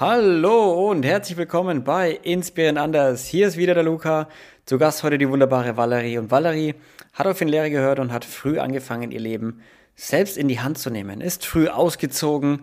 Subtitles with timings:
[0.00, 3.26] Hallo und herzlich willkommen bei Inspirieren Anders.
[3.26, 4.30] Hier ist wieder der Luca.
[4.64, 6.16] Zu Gast heute die wunderbare Valerie.
[6.16, 6.74] Und Valerie
[7.12, 9.60] hat auf den Lehre gehört und hat früh angefangen, ihr Leben
[9.96, 11.20] selbst in die Hand zu nehmen.
[11.20, 12.60] Ist früh ausgezogen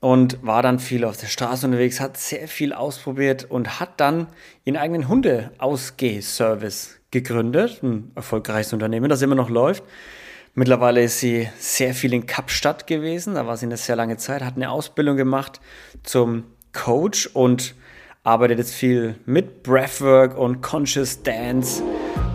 [0.00, 4.28] und war dann viel auf der Straße unterwegs, hat sehr viel ausprobiert und hat dann
[4.64, 7.82] ihren eigenen Hunde-Ausgeh-Service gegründet.
[7.82, 9.84] Ein erfolgreiches Unternehmen, das immer noch läuft.
[10.54, 14.42] Mittlerweile ist sie sehr viel in Kapstadt gewesen, da war sie eine sehr lange Zeit,
[14.42, 15.60] hat eine Ausbildung gemacht
[16.02, 17.74] zum Coach und
[18.24, 21.82] arbeitet jetzt viel mit Breathwork und Conscious Dance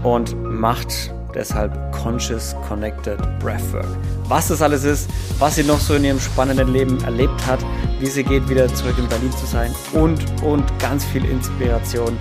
[0.04, 3.88] und macht deshalb Conscious Connected Breathwork.
[4.28, 7.60] Was das alles ist, was sie noch so in ihrem spannenden Leben erlebt hat,
[8.00, 12.18] wie sie geht, wieder zurück in Berlin zu sein und, und ganz viel Inspiration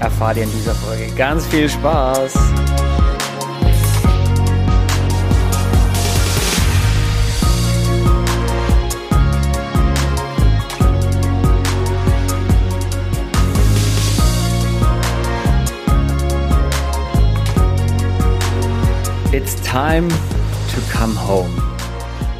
[0.00, 1.12] erfahrt ihr in dieser Folge.
[1.14, 2.32] Ganz viel Spaß!
[19.70, 20.08] Time
[20.74, 21.48] to come home.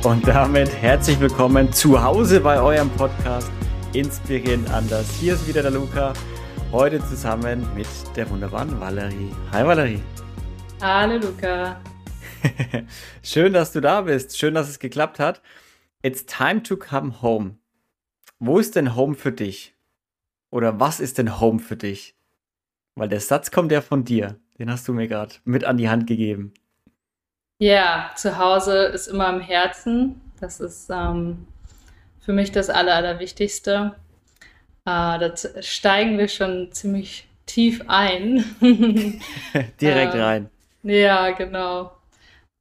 [0.03, 3.53] Und damit herzlich willkommen zu Hause bei eurem Podcast
[3.93, 5.09] Inspirierend anders.
[5.21, 6.13] Hier ist wieder der Luca,
[6.73, 9.31] heute zusammen mit der wunderbaren Valerie.
[9.53, 10.03] Hi Valerie.
[10.83, 11.81] Hallo Luca.
[13.23, 14.37] Schön, dass du da bist.
[14.37, 15.41] Schön, dass es geklappt hat.
[16.03, 17.59] It's time to come home.
[18.41, 19.77] Wo ist denn Home für dich?
[20.51, 22.17] Oder was ist denn Home für dich?
[22.97, 24.41] Weil der Satz kommt ja von dir.
[24.59, 26.55] Den hast du mir gerade mit an die Hand gegeben.
[27.61, 30.19] Ja, zu Hause ist immer im Herzen.
[30.41, 31.47] Das ist ähm,
[32.25, 33.95] für mich das Aller, Allerwichtigste.
[34.87, 38.45] Äh, da steigen wir schon ziemlich tief ein.
[39.81, 40.51] Direkt äh, rein.
[40.83, 41.93] Ja, genau.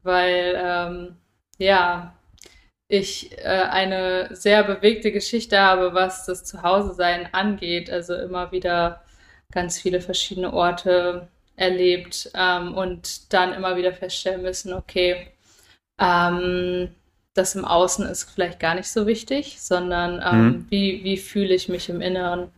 [0.03, 1.15] Weil, ähm,
[1.57, 2.13] ja,
[2.89, 7.89] ich äh, eine sehr bewegte Geschichte habe, was das Zuhause-Sein angeht.
[7.89, 9.01] Also immer wieder
[9.53, 15.27] ganz viele verschiedene Orte erlebt ähm, und dann immer wieder feststellen müssen, okay,
[15.99, 16.89] ähm,
[17.33, 20.65] das im Außen ist vielleicht gar nicht so wichtig, sondern ähm, mhm.
[20.69, 22.49] wie, wie fühle ich mich im Inneren?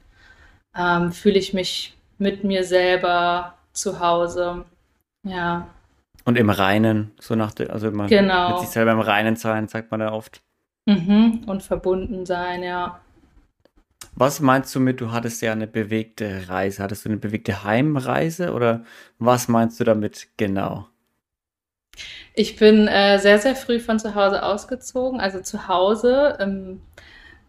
[0.78, 4.66] Ähm, fühle ich mich mit mir selber zu Hause?
[5.24, 5.68] Ja.
[6.24, 8.52] Und im Reinen, so nach der, also immer genau.
[8.52, 10.42] mit sich selber im Reinen sein, sagt man da oft.
[10.86, 11.44] Mhm.
[11.46, 13.00] Und verbunden sein, ja.
[14.16, 16.84] Was meinst du mit, du hattest ja eine bewegte Reise?
[16.84, 18.84] Hattest du eine bewegte Heimreise oder
[19.20, 20.88] was meinst du damit genau?
[22.34, 26.82] Ich bin äh, sehr, sehr früh von zu Hause ausgezogen, also zu Hause im,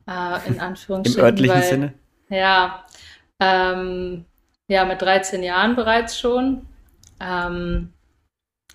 [0.09, 1.21] äh, in Anführungsstrichen.
[1.21, 1.93] Im örtlichen weil, Sinne?
[2.29, 2.85] Ja,
[3.41, 4.25] ähm,
[4.69, 6.67] ja, mit 13 Jahren bereits schon.
[7.21, 7.93] Ähm,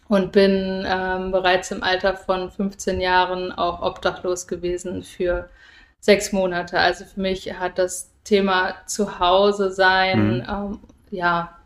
[0.07, 5.49] und bin ähm, bereits im Alter von 15 Jahren auch obdachlos gewesen für
[5.99, 6.79] sechs Monate.
[6.79, 10.45] Also für mich hat das Thema Zuhause sein, mhm.
[10.49, 10.79] ähm,
[11.11, 11.57] ja,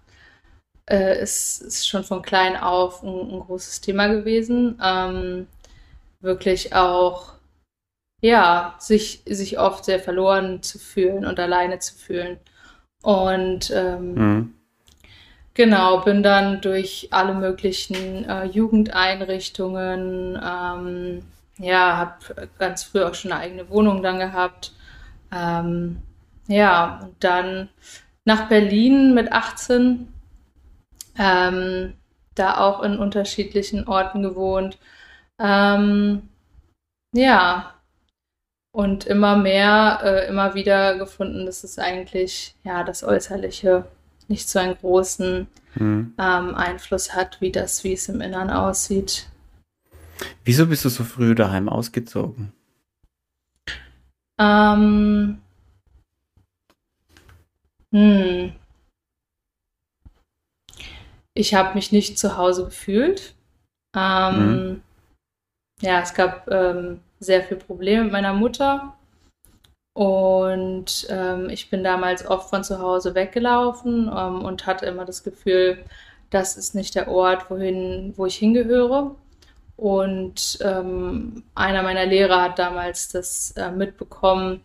[0.90, 4.80] äh, ist, ist schon von klein auf ein, ein großes Thema gewesen.
[4.84, 5.48] Ähm,
[6.20, 7.34] wirklich auch,
[8.22, 12.38] ja, sich, sich oft sehr verloren zu fühlen und alleine zu fühlen.
[13.02, 14.54] Und ähm, mhm.
[15.54, 21.24] Genau, bin dann durch alle möglichen äh, Jugendeinrichtungen, ähm,
[21.62, 24.74] ja, habe ganz früh auch schon eine eigene Wohnung dann gehabt.
[25.32, 26.02] Ähm,
[26.48, 27.70] ja, und dann
[28.26, 30.12] nach Berlin mit 18,
[31.18, 31.94] ähm,
[32.36, 34.78] da auch in unterschiedlichen Orten gewohnt.
[35.40, 36.30] Ähm,
[37.14, 37.74] ja,
[38.74, 43.86] und immer mehr, äh, immer wieder gefunden, dass es eigentlich, ja, das Äußerliche
[44.28, 46.14] nicht so einen großen mhm.
[46.18, 49.28] Einfluss hat, wie das, wie es im Innern aussieht.
[50.44, 52.54] Wieso bist du so früh daheim ausgezogen?
[54.40, 55.42] Ähm.
[57.94, 58.54] Hm.
[61.34, 63.36] Ich habe mich nicht zu Hause gefühlt.
[63.96, 64.82] Ähm, mhm.
[65.82, 68.94] Ja, es gab ähm, sehr viel Probleme mit meiner Mutter.
[69.94, 75.24] Und ähm, ich bin damals oft von zu Hause weggelaufen ähm, und hatte immer das
[75.24, 75.84] Gefühl,
[76.30, 79.16] das ist nicht der Ort, wohin, wo ich hingehöre.
[79.82, 84.62] Und ähm, einer meiner Lehrer hat damals das äh, mitbekommen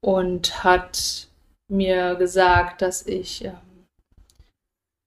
[0.00, 1.28] und hat
[1.68, 3.52] mir gesagt, dass ich äh,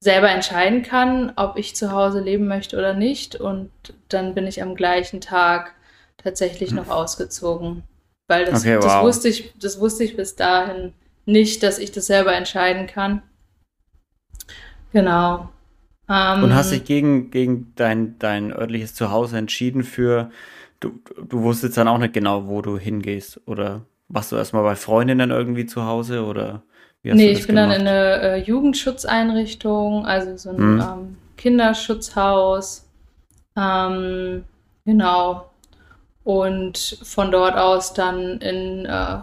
[0.04, 3.38] selber entscheiden kann, ob ich zu Hause leben möchte oder nicht.
[3.38, 3.72] Und
[4.10, 5.74] dann bin ich am gleichen Tag
[6.18, 7.81] tatsächlich noch ausgezogen.
[8.28, 8.84] Weil das, okay, wow.
[8.84, 10.94] das, wusste ich, das wusste ich bis dahin
[11.25, 13.24] nicht, dass ich das selber entscheiden kann.
[14.94, 15.50] Genau.
[16.09, 20.31] Ähm, und hast dich gegen, gegen dein, dein örtliches Zuhause entschieden für,
[20.79, 24.75] du, du wusstest dann auch nicht genau, wo du hingehst, oder warst du erstmal bei
[24.75, 26.63] Freundinnen irgendwie zu Hause oder
[27.01, 27.75] wie hast nee, ich bin gemacht?
[27.75, 30.81] dann in eine äh, Jugendschutzeinrichtung, also so ein hm.
[30.81, 32.85] ähm, Kinderschutzhaus.
[33.56, 34.44] Ähm,
[34.85, 35.50] genau.
[36.23, 39.19] Und von dort aus dann in äh,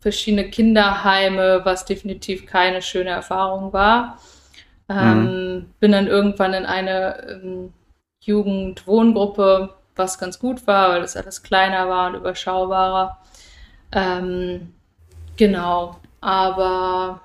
[0.00, 4.18] verschiedene Kinderheime, was definitiv keine schöne Erfahrung war.
[4.88, 5.74] Ähm, mhm.
[5.80, 7.72] Bin dann irgendwann in eine ähm,
[8.22, 13.18] Jugendwohngruppe, was ganz gut war, weil das alles kleiner war und überschaubarer.
[13.92, 14.74] Ähm,
[15.36, 17.20] genau, aber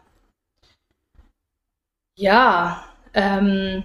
[2.18, 3.84] ja, ähm,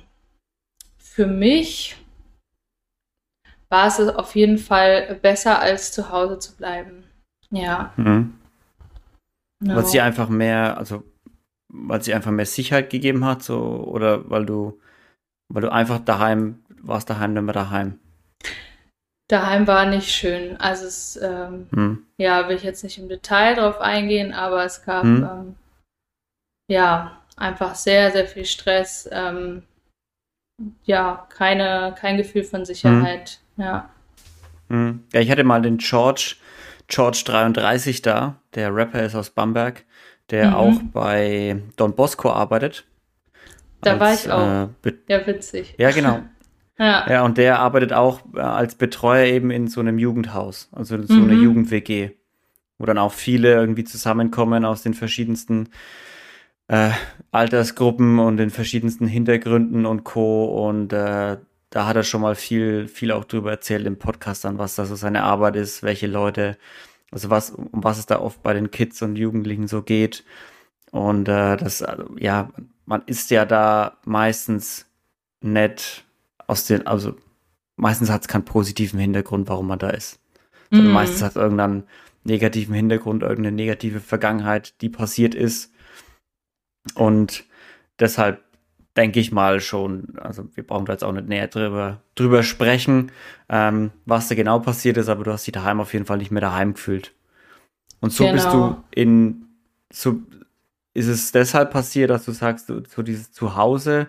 [0.98, 1.96] für mich
[3.68, 7.04] war es auf jeden Fall besser, als zu Hause zu bleiben.
[7.50, 7.92] Ja.
[7.96, 8.38] Mhm.
[9.60, 9.76] No.
[9.76, 11.04] Weil sie einfach mehr, also
[11.74, 14.80] weil sie einfach mehr Sicherheit gegeben hat, so oder weil du,
[15.48, 17.98] weil du einfach daheim warst, daheim nicht mehr daheim.
[19.28, 20.56] Daheim war nicht schön.
[20.58, 22.06] Also es, ähm, hm.
[22.18, 25.22] ja, will ich jetzt nicht im Detail drauf eingehen, aber es gab hm.
[25.24, 25.54] ähm,
[26.70, 29.08] ja einfach sehr, sehr viel Stress.
[29.10, 29.62] Ähm,
[30.84, 33.40] ja, keine, kein Gefühl von Sicherheit.
[33.56, 33.64] Hm.
[33.64, 33.90] Ja.
[34.68, 35.04] Hm.
[35.12, 36.36] Ja, ich hatte mal den George,
[36.86, 39.84] George 33 da, der Rapper ist aus Bamberg,
[40.30, 40.54] der mhm.
[40.54, 42.84] auch bei Don Bosco arbeitet.
[43.80, 44.68] Da als, war ich auch.
[44.84, 45.74] Äh, ja, witzig.
[45.78, 46.20] Ja, genau.
[46.78, 47.10] ja.
[47.10, 51.14] ja, und der arbeitet auch äh, als Betreuer eben in so einem Jugendhaus, also so
[51.14, 51.30] mhm.
[51.30, 52.10] eine Jugend-WG,
[52.78, 55.68] wo dann auch viele irgendwie zusammenkommen aus den verschiedensten
[56.68, 56.90] äh,
[57.30, 60.66] Altersgruppen und den verschiedensten Hintergründen und Co.
[60.66, 61.36] Und äh,
[61.70, 64.84] da hat er schon mal viel, viel auch drüber erzählt im Podcast dann, was da
[64.86, 66.56] so seine Arbeit ist, welche Leute,
[67.14, 70.24] also was, um was es da oft bei den Kids und Jugendlichen so geht.
[70.90, 72.50] Und äh, das, also, ja,
[72.86, 74.86] man ist ja da meistens
[75.40, 76.04] nett
[76.46, 77.16] aus den, also
[77.76, 80.18] meistens hat es keinen positiven Hintergrund, warum man da ist.
[80.70, 80.92] Mm.
[80.92, 81.84] meistens hat es irgendeinen
[82.24, 85.72] negativen Hintergrund, irgendeine negative Vergangenheit, die passiert ist.
[86.94, 87.44] Und
[88.00, 88.43] deshalb
[88.96, 93.10] denke ich mal schon, also wir brauchen da jetzt auch nicht näher drüber, drüber sprechen,
[93.48, 96.30] ähm, was da genau passiert ist, aber du hast dich daheim auf jeden Fall nicht
[96.30, 97.12] mehr daheim gefühlt.
[98.00, 98.34] Und so genau.
[98.34, 98.84] bist du genau.
[98.90, 99.44] in,
[99.92, 100.20] so
[100.94, 104.06] ist es deshalb passiert, dass du sagst, so, dieses Zuhause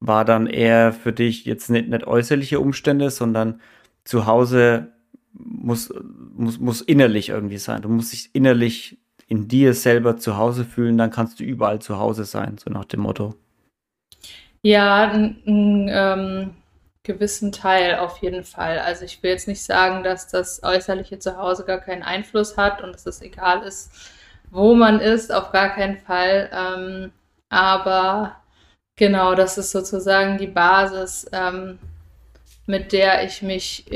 [0.00, 3.60] war dann eher für dich jetzt nicht, nicht äußerliche Umstände, sondern
[4.04, 4.92] zu Hause
[5.32, 5.92] muss,
[6.34, 7.82] muss, muss innerlich irgendwie sein.
[7.82, 11.98] Du musst dich innerlich in dir selber zu Hause fühlen, dann kannst du überall zu
[11.98, 13.34] Hause sein, so nach dem Motto.
[14.62, 16.56] Ja, einen ähm,
[17.02, 18.78] gewissen Teil auf jeden Fall.
[18.80, 22.92] Also ich will jetzt nicht sagen, dass das äußerliche Zuhause gar keinen Einfluss hat und
[22.92, 23.90] dass es egal ist,
[24.50, 26.50] wo man ist, auf gar keinen Fall.
[26.52, 27.12] Ähm,
[27.48, 28.36] aber
[28.96, 31.78] genau, das ist sozusagen die Basis, ähm,
[32.66, 33.86] mit der ich mich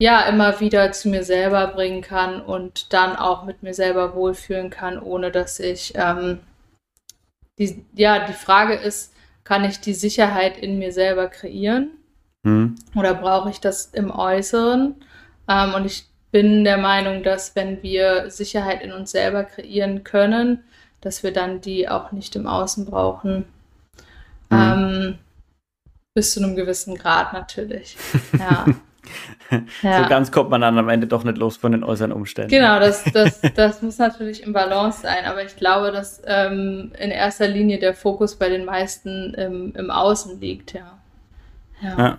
[0.00, 4.70] ja immer wieder zu mir selber bringen kann und dann auch mit mir selber wohlfühlen
[4.70, 6.40] kann, ohne dass ich ähm,
[7.60, 9.12] die, ja, die Frage ist,
[9.44, 11.90] kann ich die Sicherheit in mir selber kreieren?
[12.44, 12.74] Hm.
[12.96, 14.96] Oder brauche ich das im Äußeren?
[15.48, 20.64] Ähm, und ich bin der Meinung, dass wenn wir Sicherheit in uns selber kreieren können,
[21.00, 23.44] dass wir dann die auch nicht im Außen brauchen.
[24.50, 24.58] Hm.
[24.58, 25.18] Ähm,
[26.14, 27.96] bis zu einem gewissen Grad natürlich.
[28.38, 28.64] Ja.
[29.82, 30.02] Ja.
[30.02, 32.50] So ganz kommt man dann am Ende doch nicht los von den äußeren Umständen.
[32.50, 37.10] Genau, das, das, das muss natürlich im Balance sein, aber ich glaube, dass ähm, in
[37.10, 40.98] erster Linie der Fokus bei den meisten im, im Außen liegt, ja.
[41.82, 41.98] ja.
[41.98, 42.18] Ja.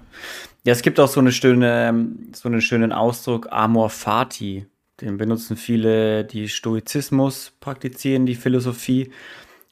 [0.65, 0.73] ja.
[0.73, 4.65] es gibt auch so eine schöne, ähm, so einen schönen Ausdruck, Amor Fati.
[4.99, 9.11] Den benutzen viele, die Stoizismus praktizieren, die Philosophie.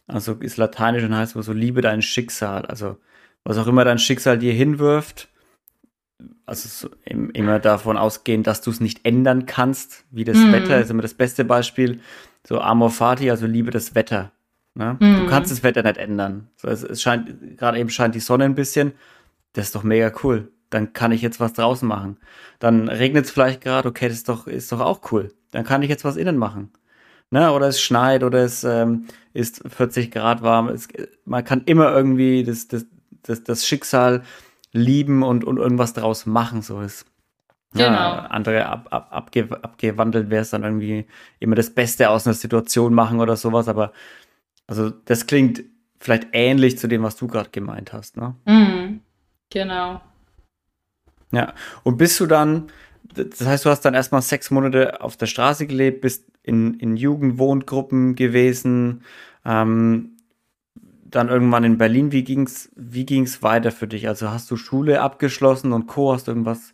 [0.08, 2.66] Also ist lateinisch und heißt so, liebe dein Schicksal.
[2.66, 2.98] Also
[3.44, 5.29] was auch immer dein Schicksal dir hinwirft,
[6.46, 10.52] also immer davon ausgehen, dass du es nicht ändern kannst, wie das mm.
[10.52, 12.02] Wetter ist immer das beste Beispiel.
[12.46, 14.32] So Amor Fati, also Liebe das Wetter.
[14.74, 14.98] Ne?
[15.00, 15.20] Mm.
[15.20, 16.48] Du kannst das Wetter nicht ändern.
[16.56, 18.94] So, es, es scheint, gerade eben scheint die Sonne ein bisschen.
[19.54, 20.52] Das ist doch mega cool.
[20.70, 22.18] Dann kann ich jetzt was draußen machen.
[22.60, 25.34] Dann regnet es vielleicht gerade, okay, das ist doch, ist doch auch cool.
[25.52, 26.72] Dann kann ich jetzt was innen machen.
[27.32, 27.52] Ne?
[27.52, 30.68] Oder es schneit oder es ähm, ist 40 Grad warm.
[30.70, 30.88] Es,
[31.26, 32.86] man kann immer irgendwie das, das,
[33.24, 34.24] das, das Schicksal
[34.72, 36.62] lieben und, und irgendwas draus machen.
[36.62, 37.06] So ist.
[37.74, 37.86] Genau.
[37.86, 41.06] Ja, andere ab, ab, abge, abgewandelt wäre es dann irgendwie
[41.40, 43.94] immer das Beste aus einer Situation machen oder sowas, aber
[44.66, 45.64] also das klingt
[46.00, 48.36] vielleicht ähnlich zu dem, was du gerade gemeint hast, ne?
[48.46, 49.02] Mhm.
[49.52, 50.02] Genau.
[51.32, 52.72] Ja, und bist du dann,
[53.04, 56.98] das heißt, du hast dann erstmal sechs Monate auf der Straße gelebt, bist in, in
[56.98, 59.04] Jugendwohngruppen gewesen,
[59.46, 60.18] ähm,
[61.10, 62.12] dann irgendwann in Berlin.
[62.12, 64.08] Wie ging's, wie ging's weiter für dich?
[64.08, 66.13] Also hast du Schule abgeschlossen und Co.
[66.13, 66.74] Hast irgendwas,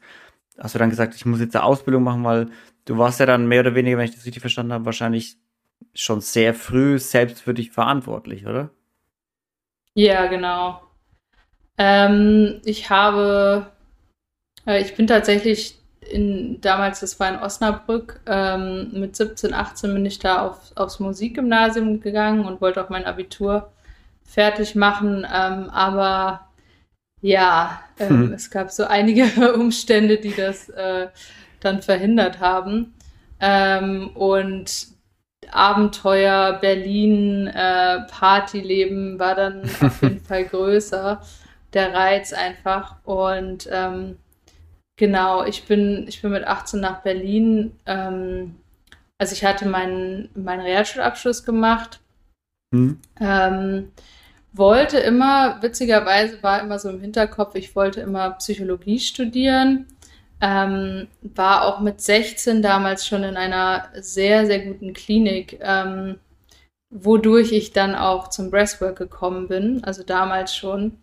[0.59, 2.49] hast du dann gesagt, ich muss jetzt eine Ausbildung machen, weil
[2.85, 5.37] du warst ja dann mehr oder weniger, wenn ich das richtig verstanden habe, wahrscheinlich
[5.93, 8.69] schon sehr früh selbst für dich verantwortlich, oder?
[9.93, 10.81] Ja, genau.
[11.77, 13.71] Ähm, ich habe,
[14.67, 20.05] äh, ich bin tatsächlich in, damals, das war in Osnabrück, ähm, mit 17, 18 bin
[20.05, 23.71] ich da auf, aufs Musikgymnasium gegangen und wollte auch mein Abitur
[24.25, 25.25] fertig machen.
[25.31, 26.49] Ähm, aber
[27.21, 28.33] ja, ähm, hm.
[28.33, 31.07] es gab so einige Umstände, die das äh,
[31.59, 32.93] dann verhindert haben.
[33.39, 34.87] Ähm, und
[35.51, 41.21] Abenteuer, Berlin, äh, Partyleben war dann auf jeden Fall größer.
[41.73, 42.97] Der Reiz einfach.
[43.03, 44.17] Und ähm,
[44.97, 47.73] genau, ich bin, ich bin mit 18 nach Berlin.
[47.85, 48.55] Ähm,
[49.17, 51.99] also ich hatte meinen, meinen Realschulabschluss gemacht.
[52.75, 52.99] Hm.
[53.19, 53.91] Ähm,
[54.53, 59.87] wollte immer, witzigerweise war immer so im Hinterkopf, ich wollte immer Psychologie studieren.
[60.41, 66.19] Ähm, war auch mit 16 damals schon in einer sehr, sehr guten Klinik, ähm,
[66.89, 70.97] wodurch ich dann auch zum Breastwork gekommen bin, also damals schon.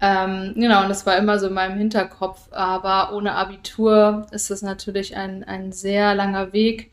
[0.00, 4.62] Ähm, genau, und das war immer so in meinem Hinterkopf, aber ohne Abitur ist das
[4.62, 6.91] natürlich ein, ein sehr langer Weg.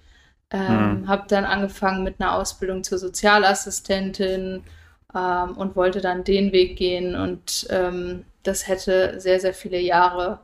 [0.51, 1.07] Ähm, mhm.
[1.07, 4.63] Habe dann angefangen mit einer Ausbildung zur Sozialassistentin
[5.15, 10.39] ähm, und wollte dann den Weg gehen und ähm, das hätte sehr, sehr viele Jahre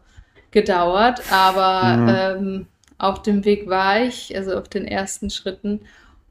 [0.52, 2.10] gedauert, aber mhm.
[2.10, 5.82] ähm, auf dem Weg war ich, also auf den ersten Schritten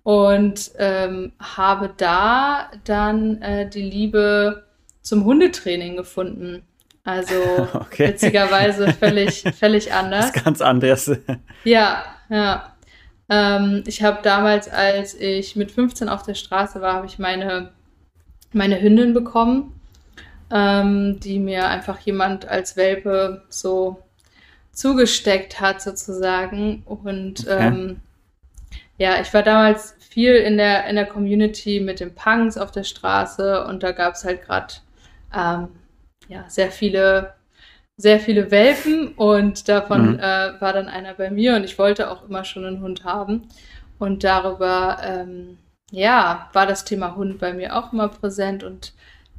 [0.03, 4.65] und ähm, habe da dann äh, die Liebe
[5.03, 6.63] zum Hundetraining gefunden.
[7.05, 7.35] Also
[7.75, 8.09] okay.
[8.09, 10.27] witzigerweise völlig, völlig anders.
[10.33, 11.11] Das ist ganz anders.
[11.65, 12.74] ja, ja.
[13.29, 17.71] Ähm, ich habe damals, als ich mit 15 auf der Straße war, habe ich meine,
[18.53, 19.81] meine Hündin bekommen,
[20.51, 24.03] ähm, die mir einfach jemand als Welpe so
[24.73, 26.83] zugesteckt hat, sozusagen.
[26.85, 27.69] Und okay.
[27.69, 28.01] ähm,
[28.99, 32.85] ja, ich war damals viel in der, in der Community mit den Punks auf der
[32.85, 34.75] Straße und da gab es halt gerade
[35.35, 35.69] ähm,
[36.29, 37.35] ja, sehr viele,
[37.97, 40.19] sehr viele Welpen und davon mhm.
[40.19, 43.49] äh, war dann einer bei mir und ich wollte auch immer schon einen Hund haben.
[43.99, 45.59] Und darüber, ähm,
[45.91, 48.93] ja, war das Thema Hund bei mir auch immer präsent und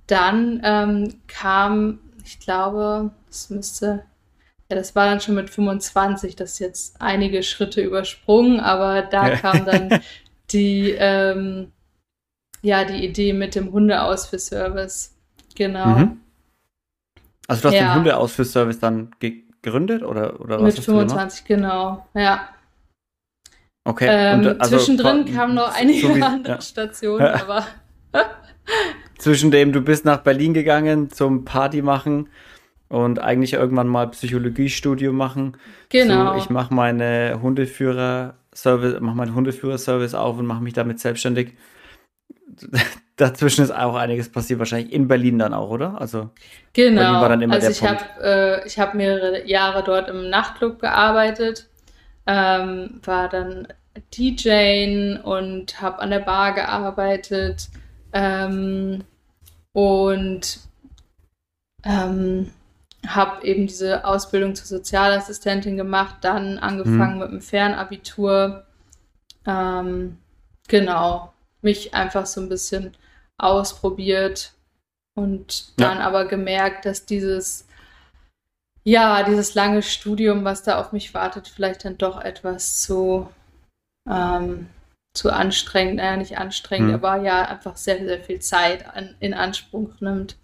[0.08, 4.04] dann ähm, kam, ich glaube, es müsste
[4.70, 9.30] ja, das war dann schon mit 25, das ist jetzt einige Schritte übersprungen, aber da
[9.30, 9.36] ja.
[9.36, 10.02] kam dann
[10.52, 11.72] die, ähm,
[12.62, 15.16] ja, die Idee mit dem Hundeaus für Service.
[15.56, 15.86] Genau.
[15.86, 16.22] Mhm.
[17.48, 17.90] Also du hast ja.
[17.90, 20.76] den Hundeaus für Service dann gegründet oder, oder was?
[20.76, 22.50] Mit 25, genau, ja.
[23.84, 24.08] Okay.
[24.10, 26.62] Ähm, Und, also, zwischendrin kamen noch einige so wie, andere ja.
[26.62, 27.66] Stationen, aber.
[29.20, 32.30] Zwischen dem, du bist nach Berlin gegangen zum Party machen
[32.90, 35.58] und eigentlich irgendwann mal Psychologiestudium machen.
[35.90, 36.34] Genau.
[36.34, 41.54] So, ich mache meine Hundeführer-Service, mache meinen Hundeführer-Service auf und mache mich damit selbstständig.
[43.18, 46.00] Dazwischen ist auch einiges passiert, wahrscheinlich in Berlin dann auch, oder?
[46.02, 46.32] Also
[46.74, 47.02] genau.
[47.02, 50.30] Berlin war dann immer also der ich habe äh, ich habe mehrere Jahre dort im
[50.30, 51.70] Nachtclub gearbeitet,
[52.28, 53.68] ähm, war dann
[54.18, 57.70] DJ und habe an der Bar gearbeitet
[58.12, 59.06] ähm,
[59.72, 60.60] und
[61.86, 62.52] ähm,
[63.08, 67.20] habe eben diese Ausbildung zur Sozialassistentin gemacht, dann angefangen mhm.
[67.20, 68.66] mit dem Fernabitur.
[69.46, 70.18] Ähm,
[70.68, 72.96] genau, mich einfach so ein bisschen
[73.38, 74.54] ausprobiert
[75.16, 76.04] und dann ja.
[76.06, 77.68] aber gemerkt, dass dieses,
[78.84, 83.30] ja, dieses lange Studium, was da auf mich wartet, vielleicht dann doch etwas zu,
[84.10, 84.68] ähm,
[85.14, 86.96] zu anstrengend, naja, nicht anstrengend, mhm.
[86.96, 90.38] aber ja, einfach sehr, sehr viel Zeit an, in Anspruch nimmt.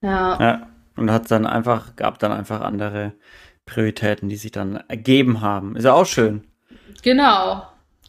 [0.00, 0.38] Ja.
[0.40, 0.68] ja.
[0.96, 3.12] Und hat dann einfach, gab dann einfach andere
[3.66, 5.76] Prioritäten, die sich dann ergeben haben.
[5.76, 6.44] Ist ja auch schön.
[7.02, 7.66] Genau,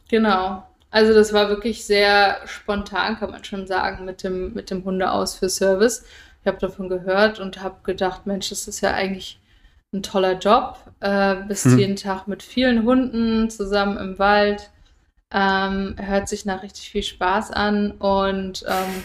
[0.09, 0.68] genau.
[0.91, 5.35] Also das war wirklich sehr spontan, kann man schon sagen, mit dem, mit dem Hundeaus
[5.35, 6.03] für Service.
[6.41, 9.39] Ich habe davon gehört und habe gedacht, Mensch, das ist ja eigentlich
[9.93, 10.77] ein toller Job.
[10.99, 11.77] Äh, bist hm.
[11.77, 14.69] jeden Tag mit vielen Hunden zusammen im Wald.
[15.31, 19.03] Ähm, hört sich nach richtig viel Spaß an und ähm,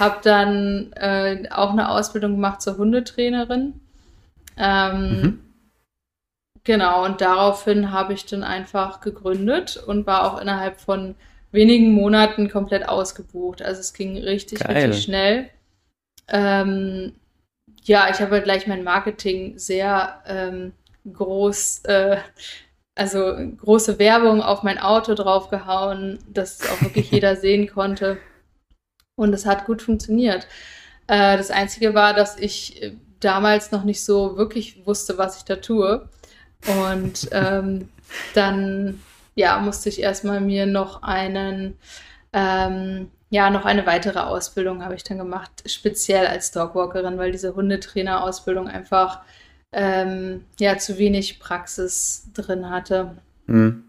[0.00, 3.80] habe dann äh, auch eine Ausbildung gemacht zur Hundetrainerin.
[4.56, 5.40] Ähm, mhm.
[6.68, 11.14] Genau, und daraufhin habe ich dann einfach gegründet und war auch innerhalb von
[11.50, 13.62] wenigen Monaten komplett ausgebucht.
[13.62, 14.76] Also es ging richtig, Geil.
[14.76, 15.48] richtig schnell.
[16.28, 17.14] Ähm,
[17.84, 20.74] ja, ich habe halt gleich mein Marketing sehr ähm,
[21.10, 22.18] groß, äh,
[22.94, 28.18] also große Werbung auf mein Auto draufgehauen, dass auch wirklich jeder sehen konnte.
[29.16, 30.46] Und es hat gut funktioniert.
[31.06, 35.44] Äh, das Einzige war, dass ich äh, damals noch nicht so wirklich wusste, was ich
[35.44, 36.10] da tue.
[36.66, 37.88] Und ähm,
[38.34, 39.00] dann,
[39.34, 41.76] ja, musste ich erstmal mir noch einen,
[42.32, 47.54] ähm, ja, noch eine weitere Ausbildung habe ich dann gemacht, speziell als Dogwalkerin, weil diese
[47.54, 49.20] Hundetrainer-Ausbildung einfach
[49.72, 53.16] ähm, ja zu wenig Praxis drin hatte.
[53.46, 53.84] Mhm.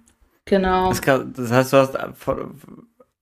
[0.46, 0.90] Genau.
[0.90, 1.96] Das, kann, das, heißt, du hast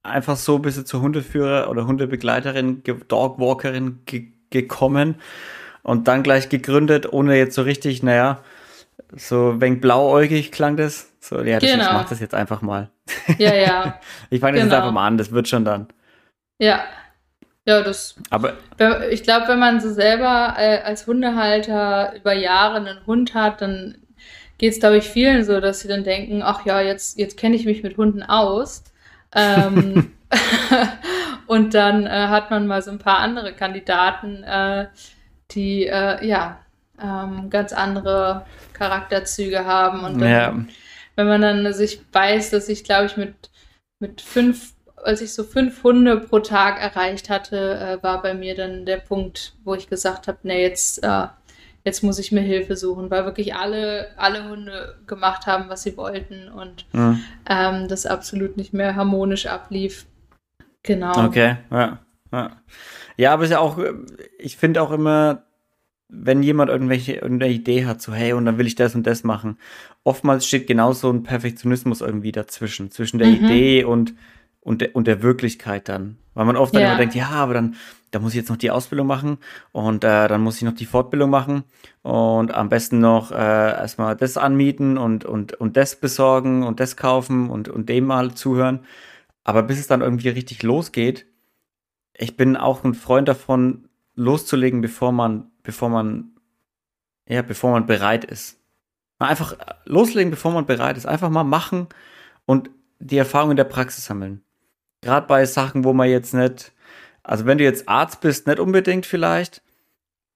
[0.02, 5.16] einfach so bist du zur Hundeführer oder Hundebegleiterin, Dogwalkerin ge gekommen
[5.84, 8.40] und dann gleich gegründet, ohne jetzt so richtig, naja,
[9.16, 11.14] so wenig blauäugig klang das.
[11.20, 11.86] So, ja, das, genau.
[11.86, 12.90] ich mach das jetzt einfach mal.
[13.38, 14.00] Ja, ja.
[14.30, 14.76] ich fange das genau.
[14.76, 15.88] jetzt einfach mal an, das wird schon dann.
[16.60, 16.84] Ja.
[17.66, 18.16] Ja, das.
[18.30, 18.54] Aber
[19.10, 23.98] ich glaube, wenn man so selber äh, als Hundehalter über Jahre einen Hund hat, dann
[24.58, 27.58] geht es, glaube ich, vielen so, dass sie dann denken, ach ja, jetzt, jetzt kenne
[27.58, 28.86] ich mich mit Hunden aus.
[29.36, 30.14] Ähm,
[31.48, 34.88] und dann äh, hat man mal so ein paar andere Kandidaten, äh,
[35.52, 36.60] die äh, ja
[37.02, 40.02] ähm, ganz andere Charakterzüge haben.
[40.02, 40.66] Und dann, ja.
[41.16, 43.36] wenn man dann sich weiß, dass ich, glaube ich, mit,
[44.00, 44.74] mit fünf,
[45.04, 48.98] als ich so fünf Hunde pro Tag erreicht hatte, äh, war bei mir dann der
[48.98, 51.28] Punkt, wo ich gesagt habe, nee, jetzt, äh,
[51.84, 55.96] jetzt muss ich mir Hilfe suchen, weil wirklich alle, alle Hunde gemacht haben, was sie
[55.98, 57.24] wollten und mhm.
[57.50, 60.06] ähm, das absolut nicht mehr harmonisch ablief.
[60.84, 61.26] Genau.
[61.26, 62.00] Okay, ja.
[62.32, 62.52] Ja,
[63.16, 63.80] ja aber es ist ja auch,
[64.38, 65.47] ich finde auch immer,
[66.10, 69.24] wenn jemand irgendwelche irgendeine Idee hat, so hey, und dann will ich das und das
[69.24, 69.58] machen,
[70.04, 73.46] oftmals steht genau so ein Perfektionismus irgendwie dazwischen, zwischen der mhm.
[73.46, 74.14] Idee und,
[74.62, 76.18] und, der, und der Wirklichkeit dann.
[76.34, 76.90] Weil man oft dann ja.
[76.90, 77.76] immer denkt, ja, aber dann,
[78.12, 79.38] da muss ich jetzt noch die Ausbildung machen
[79.72, 81.64] und äh, dann muss ich noch die Fortbildung machen
[82.04, 86.96] und am besten noch äh, erstmal das anmieten und, und, und das besorgen und das
[86.96, 88.82] kaufen und, und dem mal zuhören.
[89.44, 91.26] Aber bis es dann irgendwie richtig losgeht,
[92.14, 93.87] ich bin auch ein Freund davon,
[94.18, 96.32] loszulegen, bevor man bevor man,
[97.28, 98.58] ja, bevor man bereit ist.
[99.20, 99.56] Einfach
[99.86, 101.06] loslegen, bevor man bereit ist.
[101.06, 101.88] Einfach mal machen
[102.46, 102.70] und
[103.00, 104.42] die Erfahrung in der Praxis sammeln.
[105.02, 106.72] Gerade bei Sachen, wo man jetzt nicht,
[107.22, 109.62] also wenn du jetzt Arzt bist, nicht unbedingt vielleicht,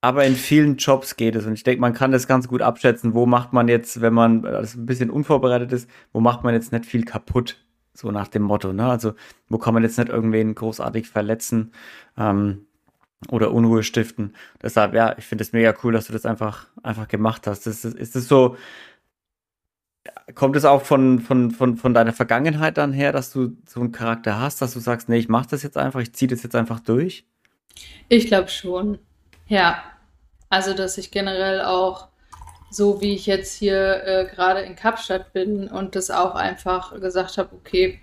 [0.01, 1.45] aber in vielen Jobs geht es.
[1.45, 4.45] Und ich denke, man kann das ganz gut abschätzen, wo macht man jetzt, wenn man
[4.45, 7.57] also ein bisschen unvorbereitet ist, wo macht man jetzt nicht viel kaputt.
[7.93, 8.89] So nach dem Motto, ne?
[8.89, 9.13] Also,
[9.49, 11.73] wo kann man jetzt nicht irgendwen großartig verletzen?
[12.17, 12.65] Ähm,
[13.29, 14.33] oder Unruhe stiften.
[14.61, 17.67] Deshalb, ja, ich finde es mega cool, dass du das einfach, einfach gemacht hast.
[17.67, 18.57] Das, ist, ist es so,
[20.33, 23.91] kommt es auch von, von, von, von deiner Vergangenheit dann her, dass du so einen
[23.91, 26.55] Charakter hast, dass du sagst, nee, ich mach das jetzt einfach, ich ziehe das jetzt
[26.55, 27.25] einfach durch?
[28.09, 28.97] Ich glaube schon.
[29.47, 29.83] Ja.
[30.49, 32.09] Also, dass ich generell auch
[32.71, 37.37] so wie ich jetzt hier äh, gerade in Kapstadt bin und das auch einfach gesagt
[37.37, 37.99] habe, okay,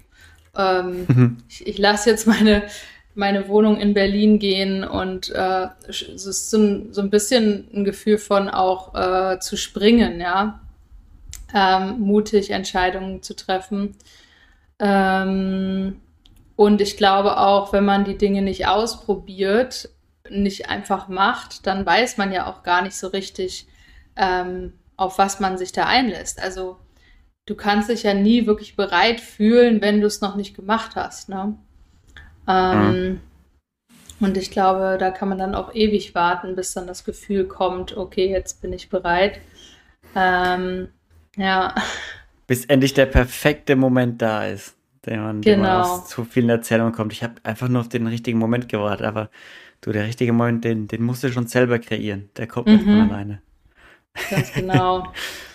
[0.54, 1.36] ähm, mhm.
[1.48, 2.62] ich, ich lasse jetzt meine,
[3.18, 7.84] meine Wohnung in Berlin gehen und äh, es ist so ein, so ein bisschen ein
[7.84, 10.60] Gefühl von auch äh, zu springen, ja,
[11.52, 13.96] ähm, mutig Entscheidungen zu treffen.
[14.78, 16.00] Ähm,
[16.54, 19.88] und ich glaube auch, wenn man die Dinge nicht ausprobiert,
[20.30, 23.66] nicht einfach macht, dann weiß man ja auch gar nicht so richtig,
[24.16, 26.40] ähm, auf was man sich da einlässt.
[26.40, 26.76] Also
[27.46, 31.28] du kannst dich ja nie wirklich bereit fühlen, wenn du es noch nicht gemacht hast.
[31.28, 31.58] Ne?
[32.48, 33.20] Ähm, mhm.
[34.20, 37.96] Und ich glaube, da kann man dann auch ewig warten, bis dann das Gefühl kommt,
[37.96, 39.40] okay, jetzt bin ich bereit.
[40.16, 40.88] Ähm,
[41.36, 41.74] ja.
[42.46, 44.74] Bis endlich der perfekte Moment da ist,
[45.06, 45.54] den man, genau.
[45.54, 47.12] den man aus zu vielen Erzählungen kommt.
[47.12, 49.30] Ich habe einfach nur auf den richtigen Moment gewartet, aber
[49.82, 52.30] du, der richtige Moment, den, den musst du schon selber kreieren.
[52.36, 53.00] Der kommt nicht mhm.
[53.00, 53.42] von alleine.
[54.30, 55.12] Ganz genau.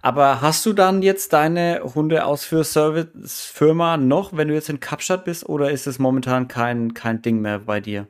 [0.00, 5.70] Aber hast du dann jetzt deine Hundeausführservice-Firma noch, wenn du jetzt in Kapstadt bist, oder
[5.70, 8.06] ist es momentan kein, kein Ding mehr bei dir?